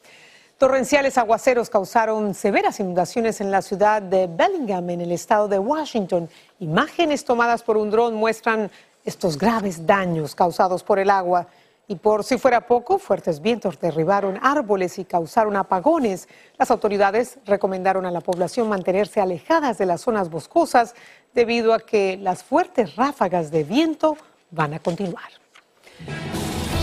Torrenciales 0.57 1.17
aguaceros 1.17 1.69
causaron 1.69 2.33
severas 2.35 2.79
inundaciones 2.79 3.41
en 3.41 3.51
la 3.51 3.61
ciudad 3.61 4.01
de 4.01 4.27
Bellingham, 4.27 4.91
en 4.91 5.01
el 5.01 5.11
estado 5.11 5.49
de 5.49 5.59
Washington. 5.59 6.29
Imágenes 6.59 7.25
tomadas 7.25 7.63
por 7.63 7.75
un 7.75 7.91
dron 7.91 8.13
muestran 8.13 8.71
estos 9.05 9.37
graves 9.37 9.85
daños 9.85 10.35
causados 10.35 10.83
por 10.83 10.99
el 10.99 11.09
agua. 11.09 11.47
Y 11.87 11.95
por 11.95 12.23
si 12.23 12.37
fuera 12.37 12.65
poco, 12.65 12.97
fuertes 12.97 13.41
vientos 13.41 13.79
derribaron 13.79 14.39
árboles 14.41 14.97
y 14.99 15.05
causaron 15.05 15.57
apagones. 15.57 16.29
Las 16.57 16.71
autoridades 16.71 17.39
recomendaron 17.45 18.05
a 18.05 18.11
la 18.11 18.21
población 18.21 18.69
mantenerse 18.69 19.19
alejadas 19.19 19.77
de 19.77 19.85
las 19.85 20.01
zonas 20.01 20.29
boscosas 20.29 20.95
debido 21.33 21.73
a 21.73 21.79
que 21.79 22.17
las 22.17 22.43
fuertes 22.43 22.95
ráfagas 22.95 23.51
de 23.51 23.63
viento 23.63 24.15
van 24.51 24.73
a 24.73 24.79
continuar. 24.79 25.29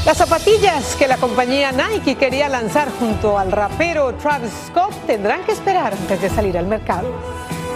Las 0.05 0.17
zapatillas 0.17 0.97
que 0.97 1.07
la 1.07 1.19
compañía 1.19 1.73
Nike 1.73 2.17
quería 2.17 2.49
lanzar 2.49 2.91
junto 2.99 3.39
al 3.39 3.53
rapero 3.53 4.15
Travis 4.15 4.53
Scott 4.69 4.95
tendrán 5.07 5.45
que 5.45 5.53
esperar 5.53 5.93
antes 5.93 6.23
de 6.23 6.31
salir 6.31 6.57
al 6.57 6.67
mercado. 6.67 7.09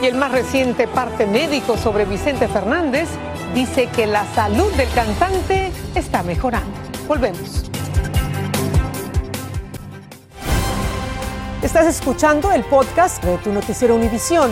Y 0.03 0.07
el 0.07 0.17
más 0.17 0.33
reciente 0.33 0.87
parte 0.87 1.27
médico 1.27 1.77
sobre 1.77 2.05
Vicente 2.05 2.49
Fernández 2.49 3.09
dice 3.55 3.87
que 3.87 4.07
la 4.07 4.25
salud 4.35 4.71
del 4.75 4.89
cantante 4.91 5.71
está 5.95 6.23
mejorando. 6.23 6.71
Volvemos. 7.07 7.71
Estás 11.63 11.87
escuchando 11.87 12.53
el 12.53 12.65
podcast 12.65 13.25
de 13.25 13.39
tu 13.39 13.53
noticiero 13.53 13.95
Univisión. 13.95 14.51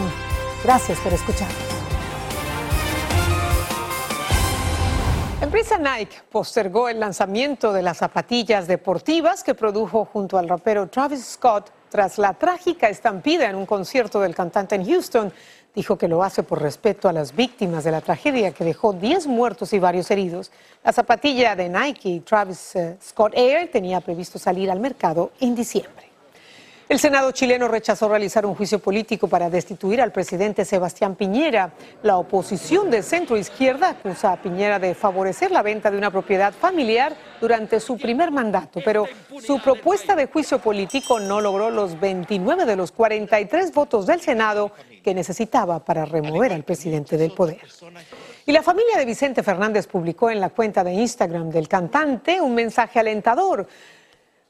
Gracias 0.64 0.98
por 1.00 1.12
escucharnos. 1.12 1.72
empresa 5.54 5.76
Nike 5.76 6.16
postergó 6.30 6.88
el 6.88 6.98
lanzamiento 6.98 7.74
de 7.74 7.82
las 7.82 7.98
zapatillas 7.98 8.66
deportivas 8.66 9.44
que 9.44 9.54
produjo 9.54 10.06
junto 10.06 10.38
al 10.38 10.48
rapero 10.48 10.88
Travis 10.88 11.26
Scott 11.26 11.70
tras 11.92 12.16
la 12.16 12.32
trágica 12.32 12.88
estampida 12.88 13.50
en 13.50 13.54
un 13.54 13.66
concierto 13.66 14.18
del 14.18 14.34
cantante 14.34 14.74
en 14.74 14.86
Houston. 14.86 15.30
Dijo 15.74 15.98
que 15.98 16.08
lo 16.08 16.22
hace 16.22 16.42
por 16.42 16.62
respeto 16.62 17.06
a 17.06 17.12
las 17.12 17.36
víctimas 17.36 17.84
de 17.84 17.90
la 17.90 18.00
tragedia 18.00 18.52
que 18.52 18.64
dejó 18.64 18.94
10 18.94 19.26
muertos 19.26 19.74
y 19.74 19.78
varios 19.78 20.10
heridos. 20.10 20.50
La 20.82 20.92
zapatilla 20.92 21.54
de 21.54 21.68
Nike 21.68 22.22
Travis 22.24 22.76
eh, 22.76 22.96
Scott 23.02 23.34
Air 23.36 23.70
tenía 23.70 24.00
previsto 24.00 24.38
salir 24.38 24.70
al 24.70 24.80
mercado 24.80 25.32
en 25.38 25.54
diciembre. 25.54 26.11
El 26.92 26.98
Senado 26.98 27.30
chileno 27.30 27.68
rechazó 27.68 28.06
realizar 28.06 28.44
un 28.44 28.54
juicio 28.54 28.78
político 28.78 29.26
para 29.26 29.48
destituir 29.48 30.02
al 30.02 30.12
presidente 30.12 30.66
Sebastián 30.66 31.14
Piñera. 31.14 31.72
La 32.02 32.18
oposición 32.18 32.90
de 32.90 33.02
centro 33.02 33.38
izquierda 33.38 33.88
acusa 33.88 34.30
a 34.30 34.42
Piñera 34.42 34.78
de 34.78 34.94
favorecer 34.94 35.50
la 35.50 35.62
venta 35.62 35.90
de 35.90 35.96
una 35.96 36.10
propiedad 36.10 36.52
familiar 36.52 37.16
durante 37.40 37.80
su 37.80 37.96
primer 37.96 38.30
mandato, 38.30 38.80
pero 38.84 39.06
su 39.42 39.58
propuesta 39.62 40.14
de 40.14 40.26
juicio 40.26 40.58
político 40.58 41.18
no 41.18 41.40
logró 41.40 41.70
los 41.70 41.98
29 41.98 42.66
de 42.66 42.76
los 42.76 42.92
43 42.92 43.72
votos 43.72 44.06
del 44.06 44.20
Senado 44.20 44.72
que 45.02 45.14
necesitaba 45.14 45.82
para 45.82 46.04
remover 46.04 46.52
al 46.52 46.62
presidente 46.62 47.16
del 47.16 47.32
poder. 47.32 47.62
Y 48.44 48.52
la 48.52 48.62
familia 48.62 48.98
de 48.98 49.06
Vicente 49.06 49.42
Fernández 49.42 49.86
publicó 49.86 50.28
en 50.28 50.40
la 50.40 50.50
cuenta 50.50 50.84
de 50.84 50.92
Instagram 50.92 51.48
del 51.48 51.68
cantante 51.68 52.38
un 52.38 52.54
mensaje 52.54 53.00
alentador 53.00 53.66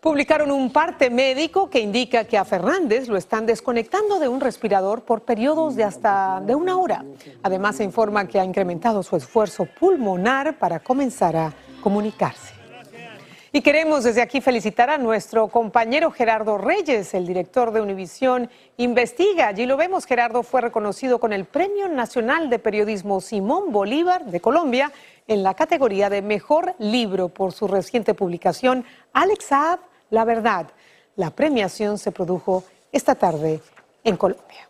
publicaron 0.03 0.51
un 0.51 0.73
parte 0.73 1.11
médico 1.11 1.71
que 1.71 1.79
indica 1.79 2.25
que 2.25 2.37
a 2.37 2.45
Fernández 2.45 3.07
lo 3.07 3.17
están 3.17 3.47
desconectando 3.47 4.19
de 4.19 4.27
un 4.27 4.41
respirador 4.41 5.03
por 5.03 5.23
periodos 5.23 5.77
de 5.77 5.85
hasta 5.85 6.43
de 6.45 6.57
una 6.57 6.77
hora. 6.77 7.05
Además 7.45 7.77
se 7.77 7.85
informa 7.85 8.27
que 8.27 8.41
ha 8.41 8.45
incrementado 8.45 9.05
su 9.05 9.15
esfuerzo 9.15 9.65
pulmonar 9.65 10.59
para 10.59 10.81
comenzar 10.81 11.37
a 11.37 11.55
comunicarse. 11.81 12.53
Y 13.53 13.61
queremos 13.61 14.03
desde 14.03 14.23
aquí 14.23 14.41
felicitar 14.41 14.91
a 14.91 14.99
nuestro 14.99 15.47
compañero 15.47 16.11
Gerardo 16.11 16.59
Reyes, 16.59 17.15
el 17.15 17.25
director 17.25 17.71
de 17.71 17.81
Univisión 17.81 18.51
Investiga. 18.79 19.47
Allí 19.47 19.67
lo 19.67 19.77
vemos, 19.77 20.07
Gerardo 20.07 20.43
fue 20.43 20.63
reconocido 20.63 21.21
con 21.21 21.33
el 21.33 21.45
Premio 21.45 21.87
Nacional 21.87 22.51
de 22.51 22.59
Periodismo 22.59 23.21
Simón 23.21 23.71
Bolívar 23.71 24.25
de 24.25 24.41
Colombia 24.41 24.91
en 25.29 25.45
la 25.45 25.55
categoría 25.55 26.11
de 26.11 26.23
Mejor 26.23 26.75
Libro 26.81 27.29
por 27.29 27.53
su 27.53 27.69
reciente 27.69 28.15
publicación 28.15 28.85
Alex 29.13 29.45
Saab 29.45 29.92
la 30.13 30.25
verdad. 30.25 30.67
La 31.17 31.31
premiación 31.31 31.99
se 31.99 32.13
produjo 32.13 32.65
esta 32.93 33.15
tarde 33.15 33.61
en 34.05 34.17
Colombia. 34.17 34.69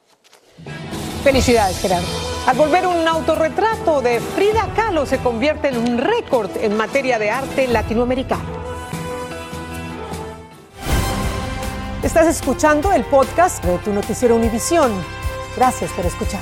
Felicidades, 1.23 1.79
Gerardo. 1.79 2.07
Al 2.47 2.57
volver 2.57 2.87
un 2.87 3.07
autorretrato 3.07 4.01
de 4.01 4.21
Frida 4.21 4.73
Kahlo 4.75 5.05
se 5.05 5.19
convierte 5.19 5.69
en 5.69 5.77
un 5.77 5.99
récord 5.99 6.51
en 6.57 6.77
materia 6.77 7.19
de 7.19 7.31
arte 7.31 7.69
latinoamericano. 7.69 8.63
Estás 12.03 12.27
escuchando 12.27 12.93
el 12.93 13.05
podcast 13.05 13.65
de 13.65 13.79
tu 13.79 13.93
noticiero 13.93 14.35
Univisión. 14.35 14.91
Gracias 15.57 15.93
por 15.93 16.07
escuchar. 16.07 16.41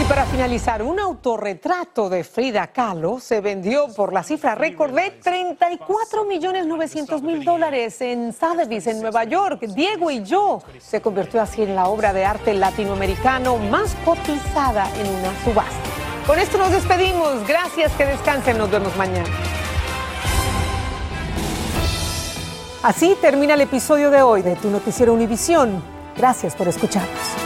Y 0.00 0.04
para 0.04 0.24
finalizar, 0.24 0.82
un 0.82 0.98
autorretrato 0.98 2.08
de 2.08 2.24
Frida 2.24 2.68
Kahlo 2.68 3.20
se 3.20 3.42
vendió 3.42 3.88
por 3.88 4.14
la 4.14 4.22
cifra 4.22 4.54
récord 4.54 4.94
de 4.94 5.10
34 5.10 6.24
millones 6.24 6.66
900 6.66 7.22
mil 7.22 7.44
dólares 7.44 8.00
en 8.00 8.32
Sotheby's, 8.32 8.86
en 8.86 9.02
Nueva 9.02 9.24
York. 9.24 9.60
Diego 9.60 10.10
y 10.10 10.22
yo 10.22 10.62
se 10.78 11.02
convirtió 11.02 11.42
así 11.42 11.64
en 11.64 11.74
la 11.74 11.88
obra 11.88 12.14
de 12.14 12.24
arte 12.24 12.54
latinoamericano 12.54 13.58
más 13.58 13.94
cotizada 14.02 14.88
en 14.98 15.06
una 15.06 15.44
subasta. 15.44 15.90
Con 16.26 16.38
esto 16.38 16.56
nos 16.56 16.70
despedimos. 16.70 17.46
Gracias, 17.46 17.92
que 17.92 18.06
descansen. 18.06 18.56
Nos 18.56 18.70
vemos 18.70 18.96
mañana. 18.96 19.28
Así 22.82 23.18
termina 23.20 23.52
el 23.52 23.60
episodio 23.60 24.10
de 24.10 24.22
hoy 24.22 24.40
de 24.40 24.56
Tu 24.56 24.70
Noticiero 24.70 25.12
Univisión. 25.12 25.82
Gracias 26.16 26.54
por 26.54 26.68
escucharnos. 26.68 27.39